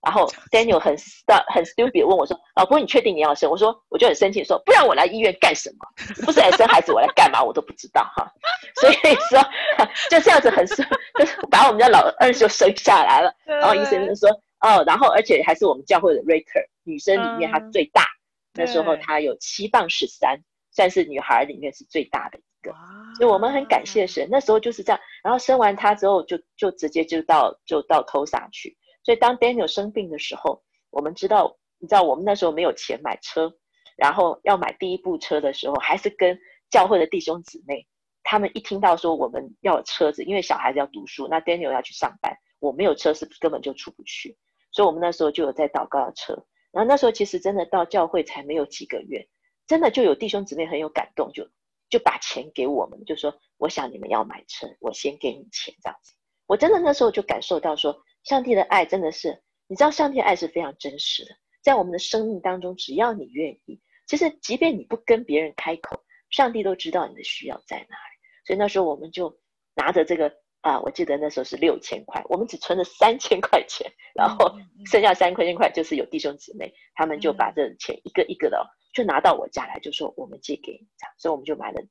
[0.01, 5.85] 然后 Daniel 很 st 很 stupid 问我说：“老婆，你确定你要生？”我说：“我就很生气说，不然我来医院干什么？
[6.25, 7.43] 不是来生孩子，我来干嘛？
[7.43, 8.31] 我都不知道哈。
[8.79, 9.43] ”所以说
[10.09, 10.85] 就这样子很生，
[11.19, 13.33] 就是把我们家老二就生下来了。
[13.45, 14.29] 然后医生就说
[14.61, 18.05] ：“哦，然后而且还是我们教会的 Raker 女生里面她最大，
[18.53, 20.39] 那时候她有七磅十三，
[20.71, 22.73] 算是女孩里面是最大的一个。
[23.17, 24.99] 所以我们很感谢神，那时候就是这样。
[25.23, 33.51] 然后生完他之后就，就就直接就到就到 Tulsa 去。”所以当 Daniel 生病的时候，我们知道，你知道我们那时候没有钱买车，
[33.95, 36.37] 然后要买第一部车的时候，还是跟
[36.69, 37.87] 教会的弟兄姊妹，
[38.23, 44.37] 他们一听到说我们要有车子，因为小孩子要读书，那 Daniel 要去上班，我没有车是根本就出不去，
[44.71, 46.33] 所以我们那时候就有在祷告的车。
[46.71, 49.27] 然后那时候其实真的到教会才没有几个月，
[49.65, 51.49] 真的就有弟兄姊妹很有感动，就
[51.89, 56.13] 就把钱给我们，就说我想你们要买车，我先给你钱这样子。
[56.45, 58.03] 我真的那时候就感受到说。
[58.25, 61.31] 上帝的爱真的是，你知道，上帝的爱是非常真实的，
[61.63, 68.45] 在我们的生命当中，只要你愿意，其实即便你不跟别人开口，上帝都知道你的需要在哪里。
[68.45, 69.39] 所以那时候我们就
[69.73, 74.53] 拿着这个啊，我记得那时候是六千块，我们只存了三千块钱，然后
[74.85, 78.57] 剩下三千块就是有弟兄姊妹，他们就把这钱一个一个的
[78.99, 81.81] 就拿到我家来，就说我们借给你这样，所以我们就买了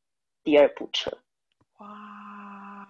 [0.44, 1.10] 第二部车。
[1.78, 2.86] 哇！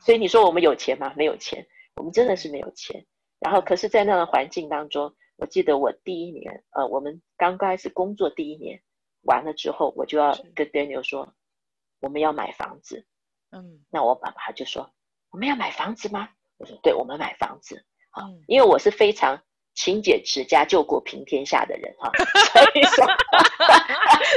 [0.00, 1.12] 所以你说我们有钱吗？
[1.16, 1.64] 没有钱。
[1.94, 3.06] 我们真的是没有钱，
[3.38, 8.82] 然后可是，在那样的环境当中，我记得我第一年，呃，我们刚开始工作第一年
[9.24, 11.32] 完了之后，我就要跟 Daniel 说，
[12.00, 13.06] 我们要买房子。
[13.50, 14.90] 嗯，那我爸爸就说，
[15.30, 16.30] 我们要买房子吗？
[16.56, 17.84] 我说，对，我们买房子。
[18.18, 19.40] 嗯，因为我是非常。
[19.74, 22.10] 勤俭持家、救国平天下的人哈，
[22.52, 23.06] 所以说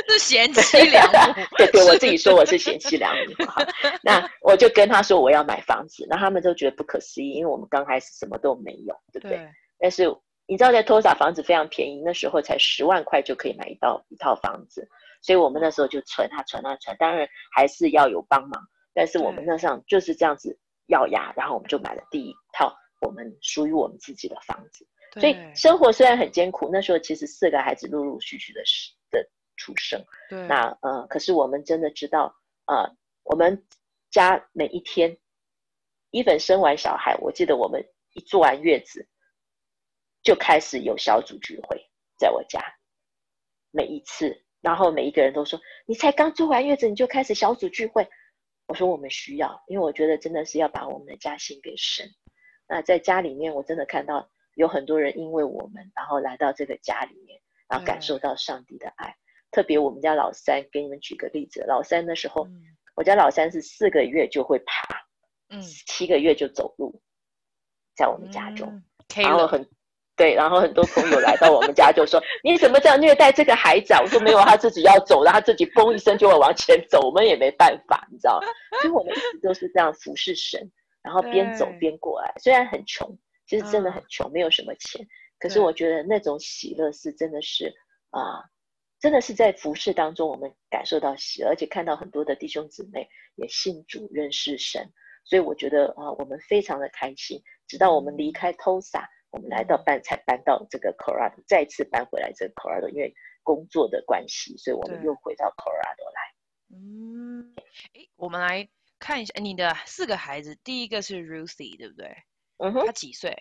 [0.07, 1.33] 是贤妻良母。
[1.57, 3.65] 对对，我自己说我是贤妻良母哈。
[4.01, 9.37] 那我就跟他说我要买房子，那他们都觉得不可思议，因为我们刚开始什么都没有，对不对？
[9.37, 10.03] 对，但是
[10.47, 14.87] 你知道，在托萨房子非常便宜，那时候才十万块就可以买一套一套房子，
[15.21, 18.61] 所以我们那时候就存啊存啊存，当然还是要有帮忙，
[18.93, 24.87] 但是我们那上就是这样子咬牙，然后我们就买了第一套我们属于我们自己的房子。
[25.19, 28.61] 所以生活虽然很艰苦，那时候其实四个孩子陆陆续续的
[29.11, 30.03] 的出生。
[30.29, 33.65] 对，那呃，可是我们真的知道，呃，我们
[34.11, 35.17] 家每一天
[36.11, 37.81] ，even 生完小孩，我记得我们
[38.13, 39.07] 一坐完月子，
[40.21, 42.61] 就开始有小组聚会，在我家，
[43.71, 48.05] 每一次，然后每一个人都说：“你才刚坐完月子，你就开始小组聚会。”
[48.67, 52.05] 我说：“我们需要，因为我觉得真的是要把我们的家献给神。”
[52.67, 54.29] 那在家里面，我真的看到。
[54.55, 59.09] 有很多人因为我们，然后来到这个家里面，然后感受到上帝的爱。
[59.09, 59.19] 嗯、
[59.51, 62.63] 特别我们家老三，给你们举个例子，老三的时候，嗯、
[62.95, 64.95] 我家老三是四个月就会爬，
[65.49, 67.01] 嗯，七个月就走路，
[67.97, 69.69] 在我们家中，嗯、然后很
[70.15, 78.39] 对，然后很多朋友来到我们家就说：“你怎么这样虐待这个孩子啊？”我说：“没有，他自己要走，然后他自己嘣一声就会往前走，我们也没办法，你知道。”
[78.81, 80.71] 所以我们一直都是这样服侍神，
[81.05, 83.17] 然后边走边过来，虽然很穷。
[83.47, 85.07] 其实真的很穷，没有什么钱。
[85.37, 87.71] 可是我觉得那种喜乐是真的是
[88.09, 88.43] 啊、呃，
[88.99, 94.91] 真的是在服饰当中，我们感受到喜乐，而且看到很多的弟兄姊妹也信主认识神，
[95.23, 97.39] 所以我觉得啊、呃，我们非常的开心。
[97.67, 103.13] 直到我们离开 Tulsa，我们来到搬才搬到这个 Colorado，再次搬回来这个 Colorado，因为
[103.43, 106.33] 工作的关系，所以我们又回到 Colorado 来。
[106.73, 107.53] 嗯，
[107.93, 108.67] 诶，我们来
[109.05, 112.07] 看一下你的四个孩子，第一个是 Ruthie，对不对？
[112.57, 113.37] 嗯哼，他几岁？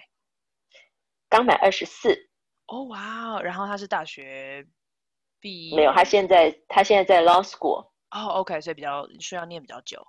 [1.31, 2.29] 刚满二十四。
[2.67, 3.41] 哦，哇！
[3.41, 4.67] 然后他是大学
[5.41, 5.77] 毕业？
[5.77, 7.89] 没有，他现在他现在在 law school。
[8.11, 10.07] 哦，OK，所以比较需要念比较久。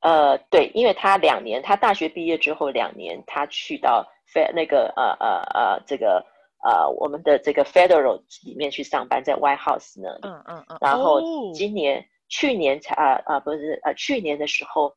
[0.00, 6.24] 呃，对，因为他两年，他大学毕业之后两年，他去到 Fed 那个呃呃呃这个
[6.64, 10.20] 呃我们的这个 Federal 里面去上班，在 White House 那里。
[10.22, 10.78] 嗯嗯嗯。
[10.80, 11.20] 然后
[11.52, 14.88] 今年、哦、去年才啊啊、呃、不是啊去年的时候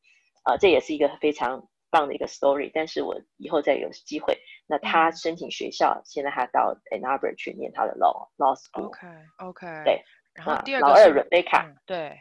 [0.42, 1.68] 啊、呃，这也是一个非常。
[1.88, 8.86] 棒的一个 story，但是我以后再有机会，那他申请学校，嗯、现在他到 Ann Arbor 去念他的 law law school。
[8.86, 9.06] OK
[9.38, 9.66] OK。
[9.84, 12.20] 对，然后第二个老二 Rebecca，、嗯、对，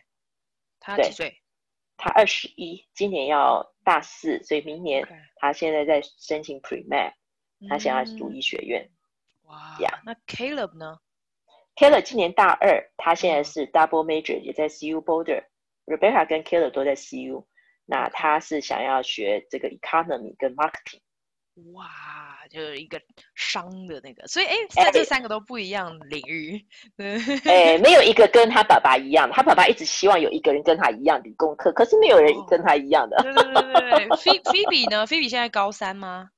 [0.80, 1.42] 他几岁？
[1.98, 5.06] 他二十一，今年要大四，所以明年
[5.38, 7.12] 他现在在申请 pre med，、
[7.60, 8.88] 嗯、他想要读医学院。
[9.46, 11.00] 哇，Yeah 那 Caleb 呢
[11.76, 15.44] Keller 今年大二，他现在是 double major，也在 CU Boulder。
[15.86, 17.46] Rebecca 跟 Keller 都在 CU，
[17.86, 21.02] 那他是想要学这个 economy 跟 marketing。
[21.74, 21.86] 哇，
[22.50, 23.00] 就是一个
[23.34, 26.66] 商的那个，所以哎，在这三个都不一样领域。
[27.46, 33.16] 哎，没有一个跟他爸爸一样，他爸爸一直希望有一个人跟他一样理工科，可是没有人跟他一样的。
[33.22, 36.30] 对对对对，Phoebe 呢？Phoebe 现在高三吗？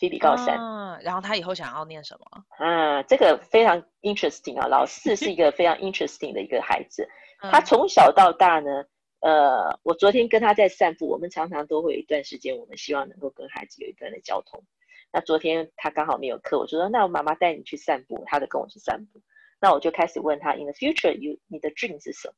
[0.00, 0.56] 对，Phoebe 高三。
[0.58, 2.44] 嗯，然后他以后想要念什么？
[2.58, 7.08] 嗯，这个非常 interesting 啊，老四是一个非常 interesting 的一个孩子，
[7.52, 8.84] 他从小到大呢。
[9.22, 14.64] 呃，我昨天跟他在散步，我们常常都会有一段时间，我们希望能够跟孩子有一段的交通。
[15.12, 19.20] 那昨天他刚好没有课，我就说，那我妈妈带你去散步，他就跟我去散步。
[19.60, 22.34] 那我就开始问他，In the future, you 你的 dream 是什么？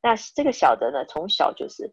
[0.00, 1.92] 那这个小的呢，从小就是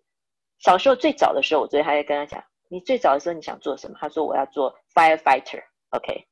[0.60, 3.98] 小时候最早的时候，我昨天还在跟他讲，你最早的时候你想做什么？
[4.00, 6.26] 他说我要做 firefighter，OK，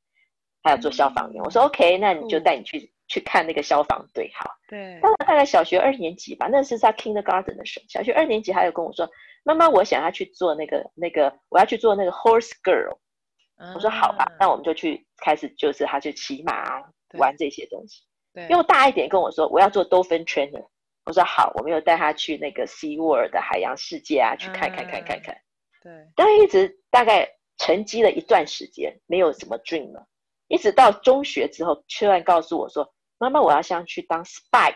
[0.63, 1.43] 他要做消防员。
[1.43, 2.91] 我说 OK，那你就带你去。
[3.12, 4.52] 去看那个消防队，好。
[4.67, 4.99] 对。
[5.02, 7.86] 当然，大概小学二年级吧，那是在 Kindergarten 的时候。
[7.89, 9.10] 小学二年级，他有跟我说
[9.43, 12.99] ：“妈妈，我想要去做那个那个，我要去做那个 horse girl。
[13.58, 16.84] 嗯”我说：“好吧，那我们就去开始，就是他去骑马
[17.17, 18.45] 玩这些东西。”对。
[18.49, 20.63] 又大一点跟我说：“我要做 dolphin trainer。”
[21.06, 25.36] 我说：“好，我们又带他去那个 Sea World 的海洋世界啊，去看看看看看。”
[25.89, 26.12] 对。
[26.15, 30.06] 但一直大概沉积了一段时间，没有什么 dream 了。
[30.47, 32.93] 一直到中学之后，突然告诉我说。
[33.21, 34.73] 妈妈，我要想去当 spy，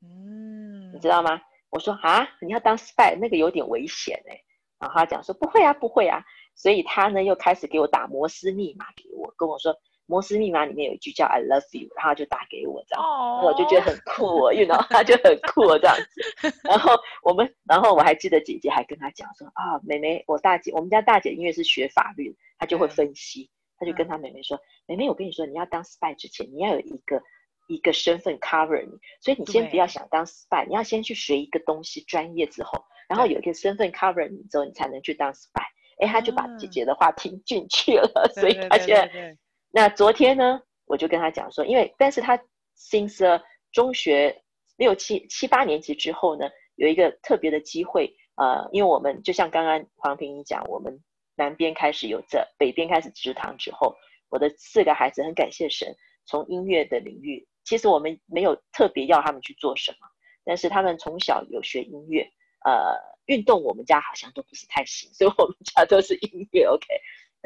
[0.00, 1.38] 嗯，你知道吗？
[1.68, 4.40] 我说啊，你要当 spy，那个有点危险哎。
[4.78, 6.24] 然后他讲说不会啊，不会啊。
[6.54, 9.70] 所以他呢又开始给我打摩斯密码给我，跟我说
[10.06, 16.60] 摩斯密码里面有一句叫 I love you，然后就打给我这样，哦、我就觉得很酷，you know，他就很酷哦这样子。
[16.64, 16.92] 然后
[17.22, 23.50] 我们，然后我还记得姐姐还跟他讲说啊，妹妹，我大姐，我们家大姐因为是学法律，她就会分析。
[23.78, 27.20] 她就跟她妹妹说：“妹妹，我跟你说，你要当 spy 之前，你要有一个
[27.68, 35.62] 一个身份 cover 你，所以你先不要想当 spy，你要先去学一个东西专业之后，然后有一个身份 cover 你之后，你才能去当 spy。
[36.00, 39.36] 哎，他就把姐姐的话听进去了， 所以他现在。
[39.70, 42.38] 那昨天呢，我就跟他讲说，因为但是他
[42.78, 44.42] since 中学
[44.76, 51.02] 六七七八年级之后呢，有一个特别的机会，呃，因为我们就像刚刚黄平你讲，我们。
[51.38, 53.94] 南边开始有这，北边开始植堂之后，
[54.30, 60.08] 我的四个孩子很感谢神，从音乐的领域，其实我们没有特别要他们去做什么，
[60.46, 62.22] 但是他们从小有学音乐，
[62.64, 66.64] 呃，运动我们家好像都不是太行，所以我们家都是音乐。
[66.64, 66.86] OK，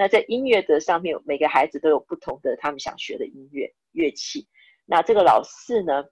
[0.01, 4.49] 那在音乐的上面，每个孩子都有不同的他们想学的音乐乐器。
[4.87, 6.05] 那这个老四呢，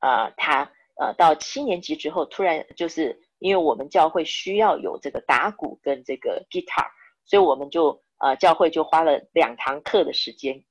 [0.00, 3.22] 啊、呃，他呃到七年级之后，突然就是。
[3.38, 6.86] 因为我们教会需要有这个打鼓跟这个 guitar，
[7.26, 10.64] 所以我们就呃教会就花了两堂课的时间，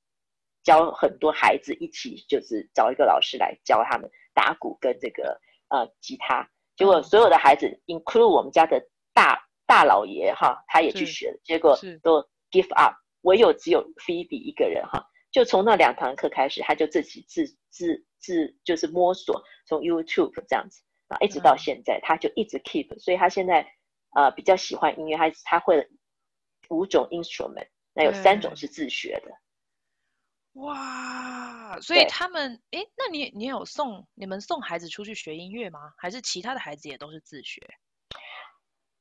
[0.64, 6.50] 教很多孩子一起，就是找一个老师来教他们打鼓跟这个呃吉他。
[6.76, 9.45] 结果所有的孩子，include 我们家的大
[9.76, 20.82] 大老爷哈，他也去学了，结果都 give up，唯有只有 Phoebe 一个人哈，就从那两堂课开始，他就自己自自自就是摸索，从 YouTube 这样子。
[21.10, 23.68] 啊，一直到现在，他就一直 keep，所以他现在
[24.16, 25.86] 呃比较喜欢音乐，他他会了
[26.70, 30.62] 五种 instrument，那有三种是自学的。
[30.62, 35.94] 哇，所以他们诶，那你你有送你们送孩子出去学音乐吗？
[35.98, 37.62] 还是其他的孩子也都是自学？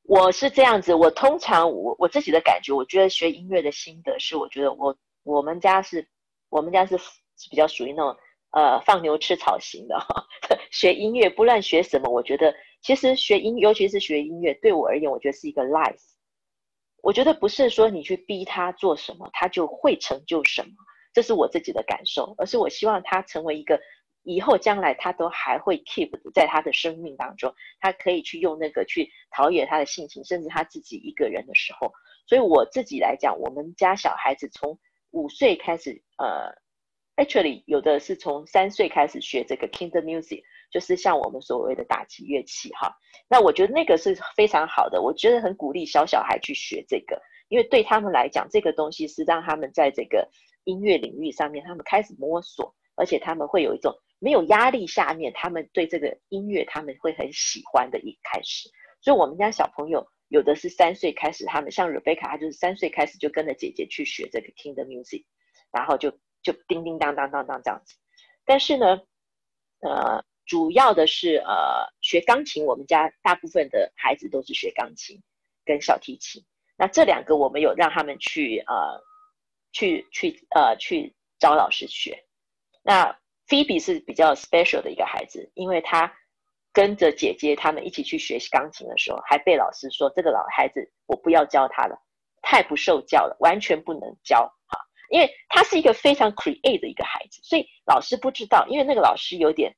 [0.04, 6.08] 我是这样子，我通常我我自己的感觉，我觉得学音乐的心得是，我觉得我我们家是
[6.48, 8.16] 我们家是是比较属于那种。
[8.56, 10.24] 呃，放牛吃草型的哈，
[10.70, 15.98] 学音乐不论学什么，我觉得其实学音，尤其是学音乐，对我而言，我觉得是一个 life。
[17.02, 20.68] 我觉得不是说你去逼他做什么，他就会成就什么，
[21.12, 23.80] 这是我自己的感受，而是我希望他成为一个
[24.24, 31.92] 以后将来他都还会 keep 在他的生命当中，他可以去用那个去陶冶他的性情，甚至他自己一个人的时候。
[32.26, 34.78] 所以我自己来讲，我们家小孩子从
[35.12, 36.52] 五岁开始，呃。
[37.16, 42.92] Actually，有的是从三岁开始学这个 Kinder Music，就是像我们所谓的打击乐器哈。
[43.28, 50.28] 那我觉得那个是非常好的，我觉得很鼓励小小孩去学这个，因为对他们来讲，这个东西是让他们在这个
[50.64, 58.68] 音乐领域上面，他们开始摸索，而且他们会有一种没有压力下面，他们对这个音乐他们会很喜欢的一开始。
[59.00, 65.24] 所以我们家小朋友有的是三岁开始，他们像 Rebecca，她就是三岁开始就跟着姐姐去学这个 Kinder Music，
[65.72, 66.18] 然后就。
[66.44, 67.94] 就叮叮当当当当这样子，
[68.44, 69.00] 但是呢，
[69.81, 75.22] 呃，主要的是呃学钢琴，我们家大部分的孩子都是学钢琴
[75.64, 76.44] 跟小提琴。
[76.77, 79.00] 那这两个我们有让他们去呃
[79.72, 82.22] 去去呃去找老师学。
[82.83, 86.12] 那 Phoebe 是比较 special 的一个孩子，因为他
[86.72, 91.96] 跟着姐姐他们一起去学习钢琴的时候，还被老师说这个老孩子我不要教他了，
[92.42, 94.78] 太不受教了，完全不能教哈。
[95.11, 99.76] 因为他是一个非常 create 的一个孩子，所以老师不知道，因为那个老师有点，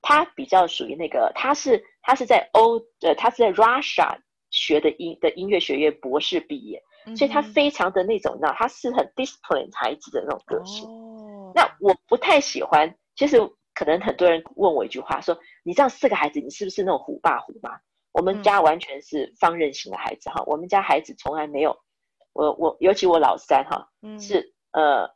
[0.00, 4.16] 他比较属于那个，他是他是在欧呃，他是在 Russia
[4.50, 6.82] 学的音的音乐学院博士毕业，
[7.16, 10.88] 所以他非常的那种，你知道他是很 discipline 孩子的那种个性。
[10.88, 10.99] 哦，
[11.54, 13.38] 那我不太喜欢，其实
[13.74, 17.78] 可能很多人问我一句话说，你这样四个孩子，你是不是那种虎爸虎妈？
[18.12, 21.76] 我们家完全是放任型的孩子哈，我们家孩子从来没有。
[22.32, 23.88] 我我尤其我老三哈，
[24.20, 25.08] 是呃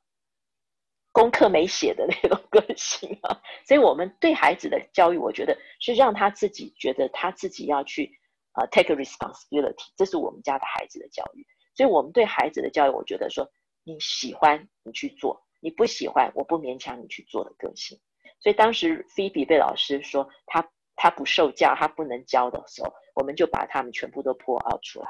[1.13, 8.11] 功课没写的那种个性啊，所以我们对孩子的教育，我觉得是让他自己觉得他自己要去
[8.53, 11.47] 啊 take a responsibility，这是我们家的孩子的教育。
[11.77, 13.49] 所以我们对孩子的教育，我觉得说
[13.85, 17.99] 你喜欢你去做，你不喜欢我不勉强你去做的个性。
[18.39, 25.07] 所以当时菲比被老师说他他不受教，他不能教的时候，我们就把他们全部都 pull out 出来。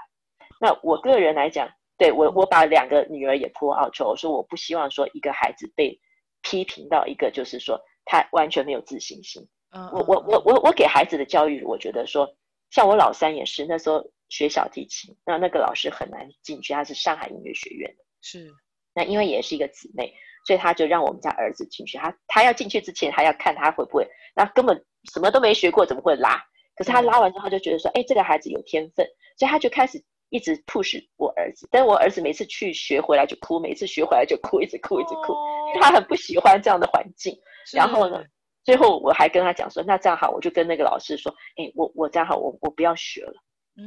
[0.61, 1.69] 那我个人来讲。
[1.97, 4.11] 对我，我把两个女儿也 pull out 出来。
[4.11, 5.97] 我说我不希望说一个孩子被
[6.43, 9.41] 批评到一个，就是说他完全没有自信心。
[9.71, 12.29] 嗯，我我我我我给孩子的教育，我觉得说，
[12.71, 18.05] 像我老三也是，那时候学小提琴，那那个老师很难进去，他是上海音乐学院的。
[18.21, 18.53] 是，
[18.93, 20.13] 那因为也是一个姊妹，
[20.45, 21.99] 所以他就让我们家儿子进去。
[21.99, 26.43] 他他要进去之前，还要看他会不会，那根本什么都没学过，怎么会拉？
[26.77, 30.03] 可是他拉完之后，他就觉得说，哎，这个孩子有天分，所以他就开始。
[30.31, 35.33] 一直 push 我儿子，但我儿子每次去学回来就哭，每次学回来就哭，一直哭，一直哭，
[35.69, 37.39] 因为他很不喜欢这样的环境。
[37.73, 38.21] 然后呢，
[38.65, 43.35] 最后我还跟他讲说，那这样好，我就跟那个老师说，哎，我我这样好，我我不要学了。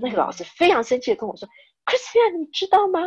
[0.01, 1.49] 那个老师非常生气的跟我说
[1.85, 3.01] ，Christian，你知道吗？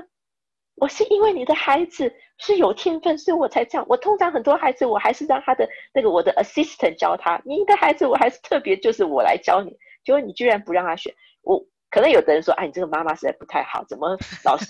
[0.80, 3.86] 我是因为你的孩子是有天分，所以我才这样。
[3.88, 7.40] 我通常很多孩子，我还是让他的那个我的 assistant 教他。
[7.44, 9.76] 你的孩子，我还是特别就是我来教你。
[10.02, 11.64] 结果你居然不让他学，我。
[11.92, 14.66] 可能有的人说，哎，你这个妈妈实在不太好，怎么老师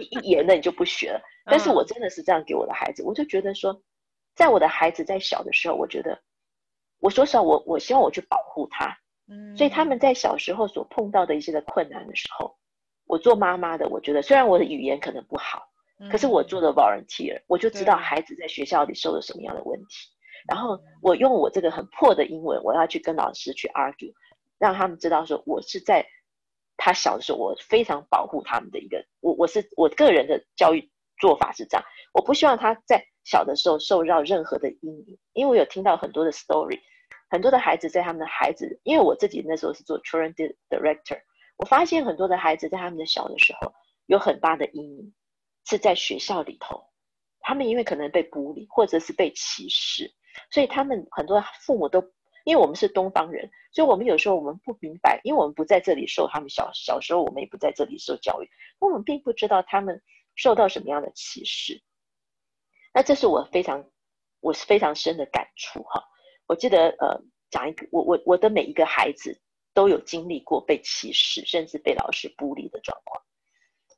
[0.00, 1.20] 一一言呢你就不学了？
[1.44, 3.78] 但是我真的是这样给我的孩子，我就觉得说，
[4.34, 6.18] 在我的孩子在小的时候，我觉得，
[7.00, 8.96] 我说实话，我我希望我去保护他，
[9.28, 12.56] 嗯，所以他们在小时候所碰到的一些的困难的时候，
[13.12, 15.68] 我做妈妈的，我觉得虽然我的语言可能不好，
[16.10, 20.08] 可是我做的 volunteer，我就知道孩子在学校里受了什么样的问题，
[20.48, 24.14] 然后我用我这个很破的英文，我要去跟老师去 argue，
[24.58, 26.06] 让他们知道说我是在。
[26.78, 36.80] 他小的时候，我非常保护他们的一个，我我是我个人的教育做法是这样，我不希望他在小的时候受到任何的阴影，因为我有听到很多的 story，
[37.30, 40.34] 很多的孩子在他们的孩子，因为我自己那时候是做 children
[40.68, 41.20] director，
[41.62, 43.72] 我发现很多的孩子在他们的小的时候
[44.06, 45.14] 有很大的阴影，
[45.64, 46.82] 是在学校里头，
[47.38, 50.12] 他们因为可能被孤立或者是被歧视，
[50.50, 52.02] 所以他们很多父母都。
[52.44, 60.02] 因为我们是东方人，所以我们有时候我们不明白，因为我们不在这里受他们小小时候，我们也不在这里受教育，我们并不知道他们
[60.34, 61.80] 受到什么样的歧视。
[62.92, 63.88] 那这是我非常，
[64.40, 66.02] 我是非常深的感触哈。
[66.48, 69.40] 我记得呃，讲一个，我我我的每一个孩子
[69.74, 73.22] 都有经历过被歧视，甚至被老师孤立的状况。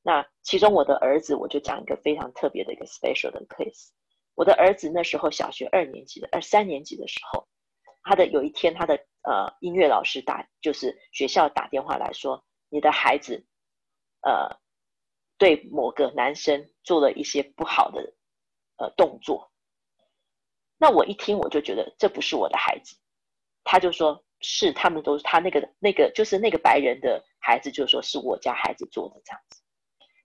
[0.02, 3.88] 那其中我的儿子，我就讲一个非常特别的一个 special 的 case。
[4.34, 7.46] 我的儿子那时候小学二年级的，二三年级的时候。
[8.06, 13.46] 他的有一天，他的呃音乐老师打，就是学校打电话来说，你的孩子，
[14.20, 14.58] 呃，
[15.38, 18.12] 对某个男生做了一些不好的
[18.76, 19.50] 呃动作。
[20.76, 22.94] 那我一听，我就觉得这不是我的孩子。
[23.62, 29.62] 他就说是他们都是他那个那个就是那个白人的孩子，就说是我家孩子做的这样子。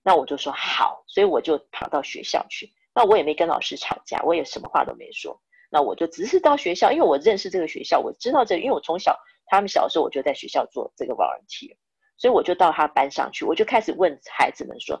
[0.02, 2.72] 那我就说好，所以我就跑到学校去。
[2.94, 5.40] 那我也没跟老师吵架，我也什么话都没说。
[5.70, 11.76] 那我就只是到学校，因为我认识这个学校，我知道这，因为我从小他们小时候我就在学校做这个 volunteer，
[12.16, 15.00] 所以我就到他班上去，我就开始问孩子们说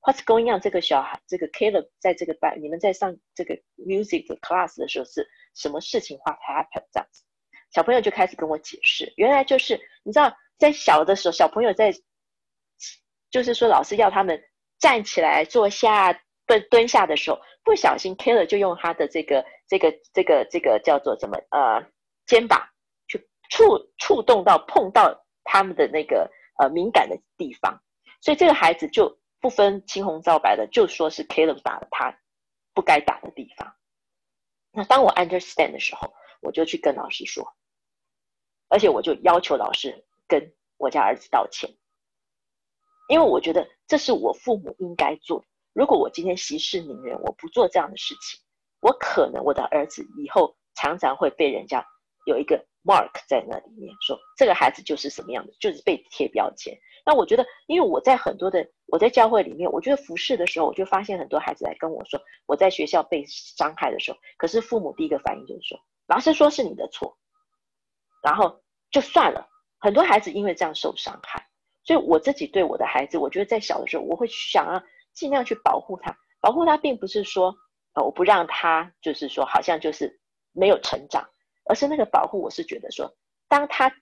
[0.00, 0.60] ，What's going on？
[0.60, 6.86] 这个小孩，这个 Caleb 在这个班，你们在上这个 music 的 class 的时候是什么事情？What happened？
[6.92, 7.22] 这样子，
[7.72, 11.92] 小朋友就开始跟我解释，原来就是你知道，在小的时候，小朋友在，
[13.30, 14.42] 就是说老师要他们
[14.78, 16.12] 站起来、坐下、
[16.46, 17.40] 蹲蹲下的时候。
[17.62, 21.36] 不小心，Keller 就用他的这个、这个、这个、这个叫做什么？
[21.50, 21.86] 呃，
[22.24, 22.66] 肩膀
[23.06, 25.14] 去触触动到、碰到
[25.44, 27.78] 他们的那个呃敏感的地方，
[28.22, 32.18] 所以这个孩子就不分青红皂白的就说是 Keller 打了他
[32.72, 33.76] 不该打的地方。
[34.72, 37.54] 那当我 understand 的时候，我就去跟老师说，
[38.70, 41.68] 而且我就要求老师跟我家儿子道歉，
[43.08, 45.46] 因为我觉得这是我父母应该做的。
[45.74, 48.40] 如果我今天息事宁人，我不做这样的事情，
[48.80, 51.84] 我可能我的儿子以后常常会被人家
[52.26, 56.76] 有一个 mark 在那里面，说这个孩子就是什么样的，就是被贴标签。
[57.04, 67.16] 那我觉得，因为我在很多的我在教会里面，我觉得服侍的时候，我就发现很多孩子来跟我说，我在学校被伤害的时候，可是父母第一个反应就是说，老师说是你的错，
[68.22, 69.48] 然后就算了。
[69.78, 71.46] 很多孩子因为这样受伤害，
[71.84, 76.16] 所以我自己对我的孩子，我觉得在小的时候，我会想要尽量去保护他。
[76.40, 77.54] 保护他并不是说，
[77.94, 80.20] 呃，我不让他，就是说好像就是
[80.52, 81.28] 没有成长，
[81.64, 83.14] 而是那个保护，我是觉得说，
[83.48, 83.92] 当他。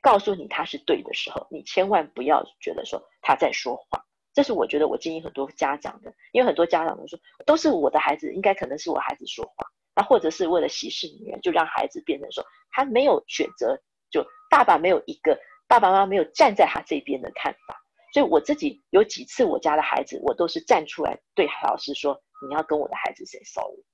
[0.00, 4.04] 告诉你他是对的时候，你千万不要觉得说他在说谎。
[4.34, 13.76] 这是我觉得我建议很多家长的，因为很多家长都说都是我的孩子，应该可能是我孩子说谎，那或者是为了息事宁人，就让孩子变成说他没有选择，
[14.10, 15.38] 就爸爸没有一个
[15.68, 17.80] 爸爸妈妈没有站在他这边的看法。
[18.12, 23.84] 所以我自己有几次我家的孩子，我都是站出来对老师说，你要跟我的孩子 say sorry。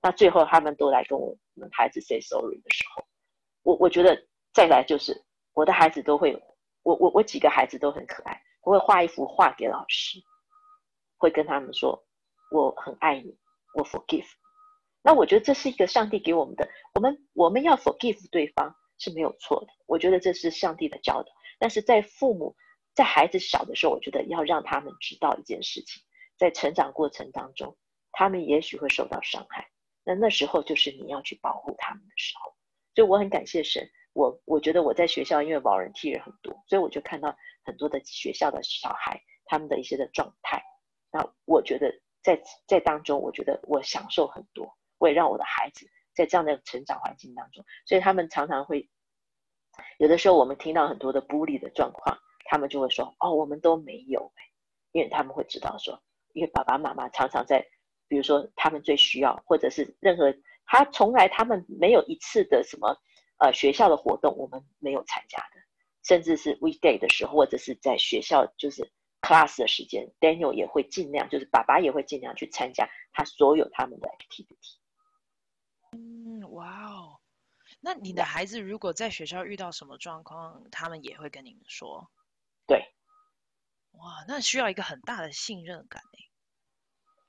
[0.00, 3.04] 那最后他们都来跟我们孩子 say sorry 的时候，
[3.62, 4.16] 我我觉得
[4.52, 5.24] 再来就是。
[5.54, 6.40] 我的孩子都会，
[6.84, 10.20] 我我我几个孩子都很可爱，我会画一幅画给老师，
[11.16, 12.00] 会跟他们说
[12.52, 13.36] 我很爱你，
[13.74, 14.28] 我 forgive。
[15.02, 21.28] 那我觉得这是一个上帝给我们的，我们我们要 forgive 对方是没有错的，我觉得这是上帝的教导。
[21.58, 22.56] 但是在父母
[22.94, 26.02] 在孩子小的时候，我觉得要让他们知道一件事情，
[26.36, 27.76] 在成长过程当中，
[28.12, 29.68] 他们也许会受到伤害，
[30.04, 32.52] 那那时候就是你要去保护他们的时候。
[32.94, 33.88] 所以我很感谢神。
[34.14, 40.60] 我我觉得我在学校，因为 volunteer 很多，所以我就看到很多的学校的小孩他们的一些的状态。
[41.12, 41.92] 那我觉得
[42.22, 48.88] 在在当中，我觉得我享受很多，我也让我的孩子在这样的成长环境当中，所以他们常常会
[49.98, 54.32] 有的时候我们听到很多的不利的状况，他们就会说：“哦，我们都没有。”
[54.92, 57.64] 因为他们会知道说，因为爸爸妈妈常常在，
[58.08, 60.34] 比如说他们最需要，或者是任何
[60.66, 62.96] 他从来他们没有一次的什么。
[63.40, 65.60] 呃，学校的活动我们没有参加的，
[66.02, 68.90] 甚至是 weekday 的时候，或者是在学校就是
[69.20, 74.77] class 的时间，Daniel 也会尽量，就是爸爸也会尽量去参加他所有他们的 activity。
[76.58, 77.20] 嗯，哇哦，
[77.80, 82.10] 那你的孩子如果在学校遇到什么状况，他们也会跟你们说？
[82.66, 82.78] 对。
[83.92, 86.30] 哇，那需要一个很大的信任感诶。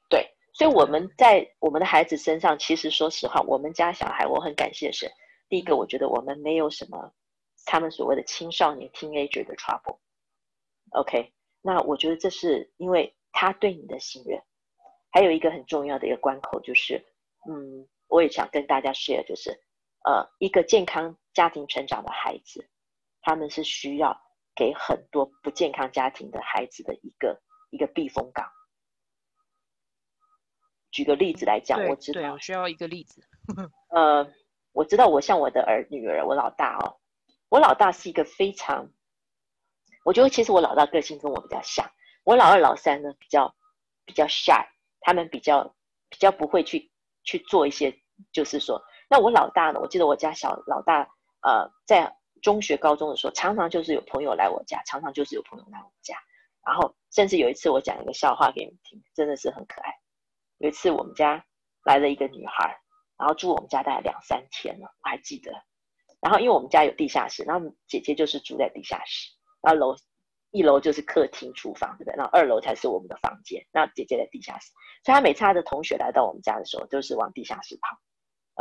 [0.10, 5.10] 对，所以我们在我们的孩子身上，其实说实话，我们家小孩，我很感谢神。
[5.48, 7.14] 第一个，我觉得我们没有什么
[7.66, 10.00] 他们所谓的青少年 teenager 的 trouble。
[10.92, 14.42] OK，那我觉得这是因为他对你的信任。
[15.12, 17.04] 还有一个很重要的一个关口就是，
[17.50, 19.52] 嗯，我也想跟大家 share，就是
[20.04, 22.70] 呃，一个健康家庭成长的孩子，
[23.22, 24.20] 他们是需要
[24.54, 28.52] 给很多不健康家庭的孩子的一个一个避风港。
[30.92, 33.24] 举个例子来讲，我知道，我需要一个例子，
[33.96, 34.30] 呃。
[34.72, 37.02] 我知道，我像我的儿女儿，我老大哦，
[37.50, 38.92] 我老大是一个非常，
[40.06, 41.92] 我觉得其实我老大个性跟我比较像，
[42.24, 43.56] 我老二老三呢比较
[44.06, 44.64] 比较 shy，
[45.02, 45.76] 他们比较
[46.08, 46.92] 比较不会去
[47.30, 47.96] 去做一些，
[48.32, 51.08] 就是说，那我老大呢，我记得我家小老大，
[51.42, 52.12] 呃，在
[52.42, 56.16] 中学高中的时候，常常就是有朋友来我家，常常就是有朋友来我家，
[56.66, 59.94] 然后甚至有一次我讲一个笑话给你们听，真的是很可爱。
[60.58, 61.46] 有一次我们家
[61.86, 62.80] 来了一个女孩。
[63.20, 65.52] 然后住我们家大概两三天了，我还记得。
[66.22, 69.30] 然后因为我们家有地下室，然后姐姐就是住在地下室，
[69.62, 69.98] 然后楼
[70.52, 72.16] 一楼就是客厅、厨房，对不对？
[72.16, 73.66] 然后二楼才是我们的房间。
[73.72, 74.72] 那姐姐在地下室，
[75.04, 77.98] 所以她每次她的同学来到我们家的时候，都是往地下室跑。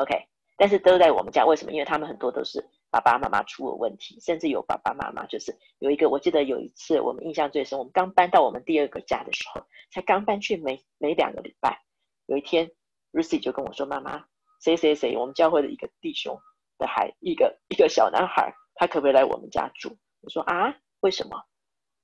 [0.03, 0.15] OK，
[0.57, 1.73] 但是都在我们家，为什么？
[1.73, 11.83] 因为他们很多都是爸爸妈妈出了问题，甚至有爸爸妈妈就是有一个，我记得有一次我们印象最深，我们刚搬到我们第二个家的时候，才刚搬去没没两个礼拜，
[12.27, 12.71] 有一天
[13.13, 14.25] Lucy 就跟我说：“妈妈。”
[14.61, 16.37] 谁谁谁，我们教会的一个弟兄
[16.79, 19.97] 的孩，一个一个小男孩，他可不可以来我们家住？
[20.21, 21.41] 我说啊，为什么？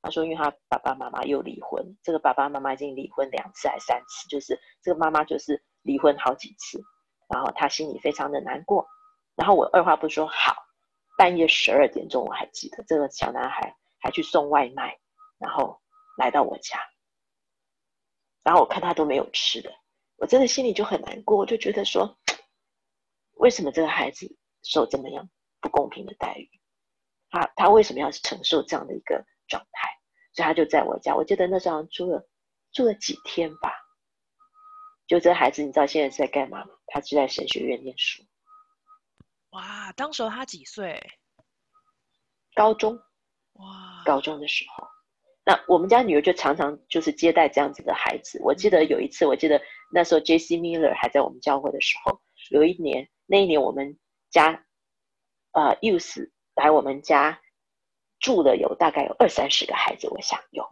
[0.04, 6.82] 他说，因为他爸爸妈妈又离婚，这个爸爸妈妈已经离婚两次还三次，就是这个妈妈就是离婚好几次，
[7.28, 8.86] 然后他心里非常的难过。
[9.34, 10.54] 然后我二话不说，好，
[11.16, 14.98] 半夜十二点钟我还记得，这个小男孩还去送外卖，
[15.38, 15.80] 然后
[16.18, 16.78] 来到我家，
[18.42, 19.72] 然后我看他都没有吃的，
[20.18, 22.16] 我真的心里就很难过，我就觉得说。
[23.38, 25.28] 为什么这个孩子受这么样
[25.60, 26.48] 不公平的待遇？
[27.30, 29.88] 他他为什么要承受这样的一个状态？
[30.32, 32.28] 所以他就在我家，我记得那时候住了
[32.72, 33.72] 住了几天吧。
[35.06, 36.70] 就这孩子，你知道现在是在干嘛吗？
[36.86, 38.22] 他是在神学院念书。
[39.50, 41.00] 哇，当时他几岁？
[42.54, 42.98] 高中。
[43.52, 44.84] 哇，高中的时候，
[45.44, 48.40] 那我们家女儿就常常就是接待这样子的孩子。
[48.42, 50.56] 我记得有一次，我记得那时候 J.C.
[50.56, 52.20] Miller 还在我们教会的时候，
[52.50, 53.96] 有一年，那一年我们
[54.30, 54.66] 家
[55.52, 57.40] 呃 Youth 来我们家
[58.24, 60.64] 住了有大概有二三十个孩子，我想有，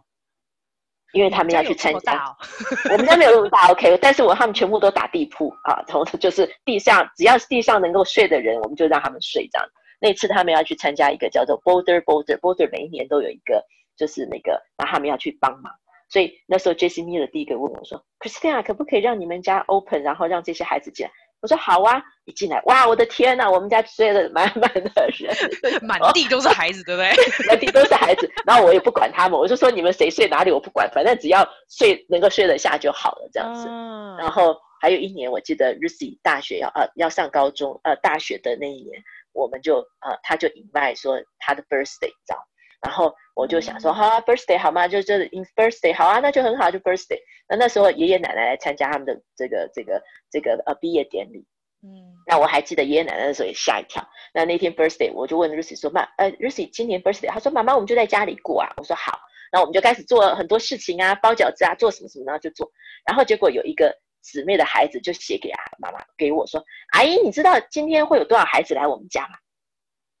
[1.13, 2.25] 因为他们要去参加。
[2.25, 2.35] 哦、
[2.91, 9.67] 我们家没有那么大，OK，但是我他们全部都打地铺啊，从 就是地上只要是地上能够睡的人，我们就让他们睡这样。
[10.01, 13.63] 那次他们要去参加一个叫做 Boulder Boulder Boulder，每一年都有一个。
[13.95, 15.71] 就是那个，然后他们要去帮忙，
[16.09, 21.11] 所以那时候 Jessie Miller 第一个问我说：“Christina，可不可以让你们家 open，然后让这些孩子进来？”
[21.43, 24.89] 我说：“好啊！”一进来，哇，我的天呐，我们家睡了满满的
[25.19, 25.35] 人，
[25.83, 27.11] 满地都是孩子，对不对？
[27.49, 33.67] 满地都是孩子，然后我也不管他们，我就说你们谁睡哪里我不管，反正只要睡能够睡得下就好了，这样子。
[33.67, 42.47] 嗯、然后还有一年，我记得 Ruthie 大学要呃要上高中呃大学的那一年，我们就呃他就 invite 说他的 birthday，你知道。
[42.83, 44.87] 然后我就想说，好啊，birthday 好吗？
[44.87, 47.17] 就就是 in birthday 好啊，那就很好，就 birthday。
[47.47, 51.45] 那那时候爷爷奶奶来参加他们的这个这个这个呃毕业典礼，
[51.81, 54.05] 嗯，那我还记得爷爷奶奶那时候也吓一跳。
[54.33, 58.69] 那那天 birthday 我就问 Lucy 说，妈，呃，Lucy 今年 birthday，她说妈妈，我们就在家里过啊。
[58.77, 59.17] 我说好，
[59.51, 62.69] 那我们就开始做很多事情啊，包饺子啊，做什么什么，然后就做。
[63.07, 66.61] 然后结果有一个姊妹的孩子就写给啊妈妈给我说，
[66.91, 69.35] 阿姨，你知道今天会有多少孩子来我们家吗？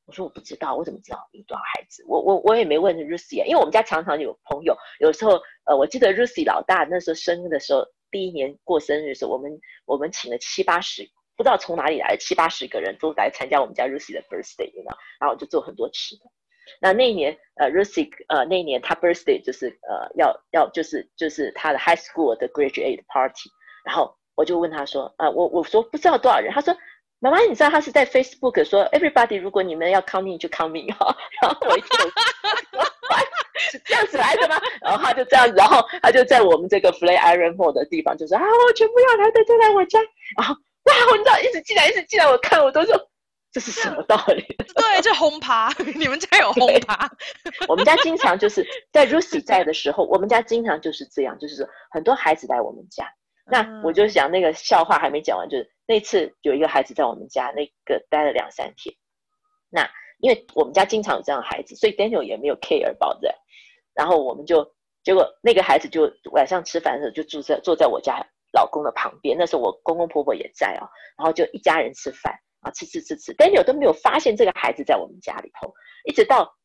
[0.05, 2.03] 我说我不知道，我怎么知道有多少孩子？
[2.07, 16.23] 我我我也没问 Ruthie 啊，因为我们家常常有朋友，有时候呃，我记得 Ruthie 老大那时候生日的时候，第一年过生日的时候，我们我们请了七八十，不知道从哪里来的七八十个人都来参加我们家 Ruthie 的 birthday，你知道，然后我就做很多吃的。
[16.81, 23.49] 那那一年呃 Ruthie 呃那一年他 birthday 就是呃要要就是就是他的 high school 的 graduate party，
[23.85, 26.75] 然后我就问他说，呃我我说不知道多少人，他说。
[27.23, 31.89] 妈妈，你知道他是在 Facebook 说 Everybody，如果你们要 come in 就 come in 哈， 然后我一听，
[33.71, 34.59] 是这样子来的吗？
[34.81, 40.01] 然后他就这样子，然后他就在我们这个 Flatiron Mall 的地方就说啊，我全部要来的就来我家，
[40.37, 42.93] 然后哇，我你知道一直进来一直进来，我看我都说
[43.53, 44.41] 这是什么道理？
[44.75, 47.09] 对，这轰趴，你们家有轰趴？
[47.69, 53.07] 我们家经常就是在 Ruthie 在的时候，我们家经常就是这样，就是说很多孩子来我们家。
[53.45, 58.95] 那我就想那个笑话还没讲完，就是那次有一个孩子在我们家，那个待了两三天。
[59.69, 59.89] 那
[60.19, 63.19] 因为我们家经常有这样的孩子，所以 Daniel 也没有 care about。
[63.93, 64.65] 然后我们就
[65.03, 70.87] 结果那个孩子就晚上吃饭的时候就住在坐在我家老公的旁边，那时候我公公婆婆也在哦，
[71.17, 75.73] 然后就一家人吃饭啊，吃吃吃吃，Daniel 都没有发现这个孩子在我们家里头，
[76.05, 76.55] 一直到。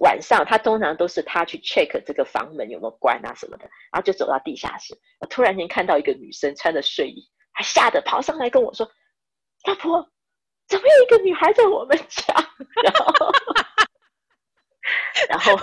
[0.00, 4.96] 晚上，他通常都是他去 check 这个房门有没有关啊什么的，然后就走到地下室，
[5.28, 8.88] 突然间看到一个女生穿着睡衣，他吓得跑上来跟我说
[9.66, 10.08] ：“老婆，
[10.68, 12.34] 怎么有一个女孩在我们家？”
[12.84, 13.32] 然后，
[15.28, 15.56] 然后，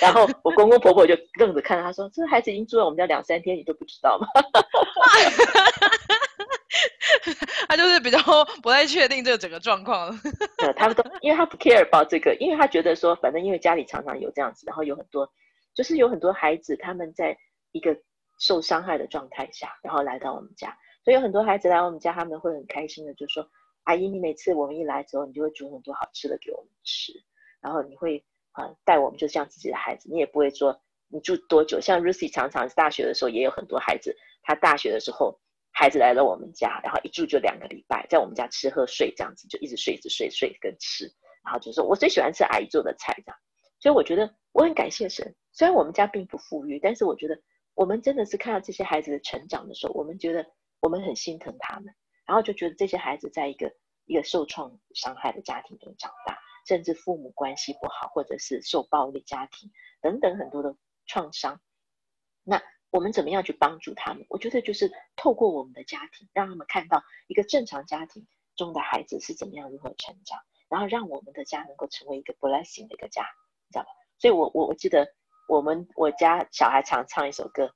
[0.00, 4.26] 然后我公公婆婆就愣着看着他说：“这个孩子已经住在我们家两三天，你都不知道吗？”
[7.68, 8.18] 他就是比较
[8.62, 10.14] 不太确定这个整个状况了。
[10.62, 15.30] 呃，他们都因为他不 care about 这个，因为他觉得说，反正因为家里常常有这样子，然后有很多，
[15.74, 17.36] 就是有很多孩子他们在
[17.72, 17.96] 一个
[18.38, 23.48] 受伤害的状态下，然后来到我们家，所以有很多孩子来我们家，他们会很开心的，就说
[23.84, 27.12] ：“阿姨，你每次我们一来之后，你就会煮很多好吃的给我们吃，
[27.60, 31.80] 然后你会啊带我们就像自己的孩子，你也不会说你住多久。
[31.80, 35.38] 像 Ruthie 常常大学的时候也有很多孩子，他大学的时候。”
[35.78, 41.04] 孩子来了我们家，然后一住就两个礼拜，在我们家吃喝睡这样子，就一直睡，一直睡，睡跟吃，
[41.44, 43.38] 然后就说我最喜欢吃阿姨做的菜这样。
[43.78, 47.40] 所以我觉得我很感谢神，虽然我们家并不富裕，但是我觉得
[47.74, 50.44] 我们真的是看到这些孩子的成长的时候，我们觉得
[50.80, 51.94] 我们很心疼他们，
[52.26, 53.72] 然后就觉得这些孩子在一个
[54.06, 59.70] 一个受创伤害的家庭中长大，甚至父母关系不好，或者是受暴力家庭
[60.02, 60.74] 等等很多的
[61.06, 61.60] 创伤，
[62.42, 62.60] 那。
[62.90, 64.24] 我们怎么样去帮助他们？
[64.28, 68.26] 我觉得就是透过我们的家庭，让他们看到一个正常家庭
[68.56, 73.88] 中的孩子是怎么样如何成长，然后让我们的家能够成为一个 blessing 的一个家，你知道吧？
[74.18, 75.06] 所以我我我记得
[75.48, 77.72] 我们我家小孩常唱一首歌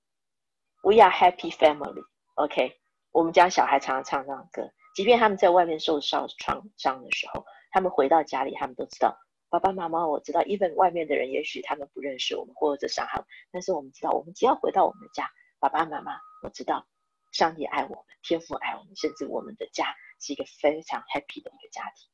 [0.83, 2.81] ，We are happy family，OK？
[3.13, 9.17] 我们家小孩常常唱这样歌，即便他们在外面受伤创伤的时候，他们回到家里，他们都知道。
[9.53, 16.89] 爸爸妈妈，我知道，even 外面的人也许他们不认识我们，或者伤害我们，但是我们知道，我们只要回到我们的家，爸爸妈妈，我知道，
[17.33, 22.09] 上帝爱我们，天父爱我们，甚至我们的家是一个非常 happy 的一个家庭。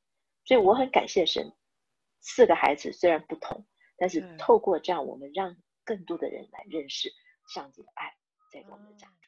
[0.46, 1.54] 所以我很感谢神，
[2.20, 3.64] 四个孩子虽然不同，
[3.96, 7.08] 但是透过这样，我们让更多的人来认识
[7.54, 8.16] 上帝的爱，
[8.52, 9.27] 在我们的家中。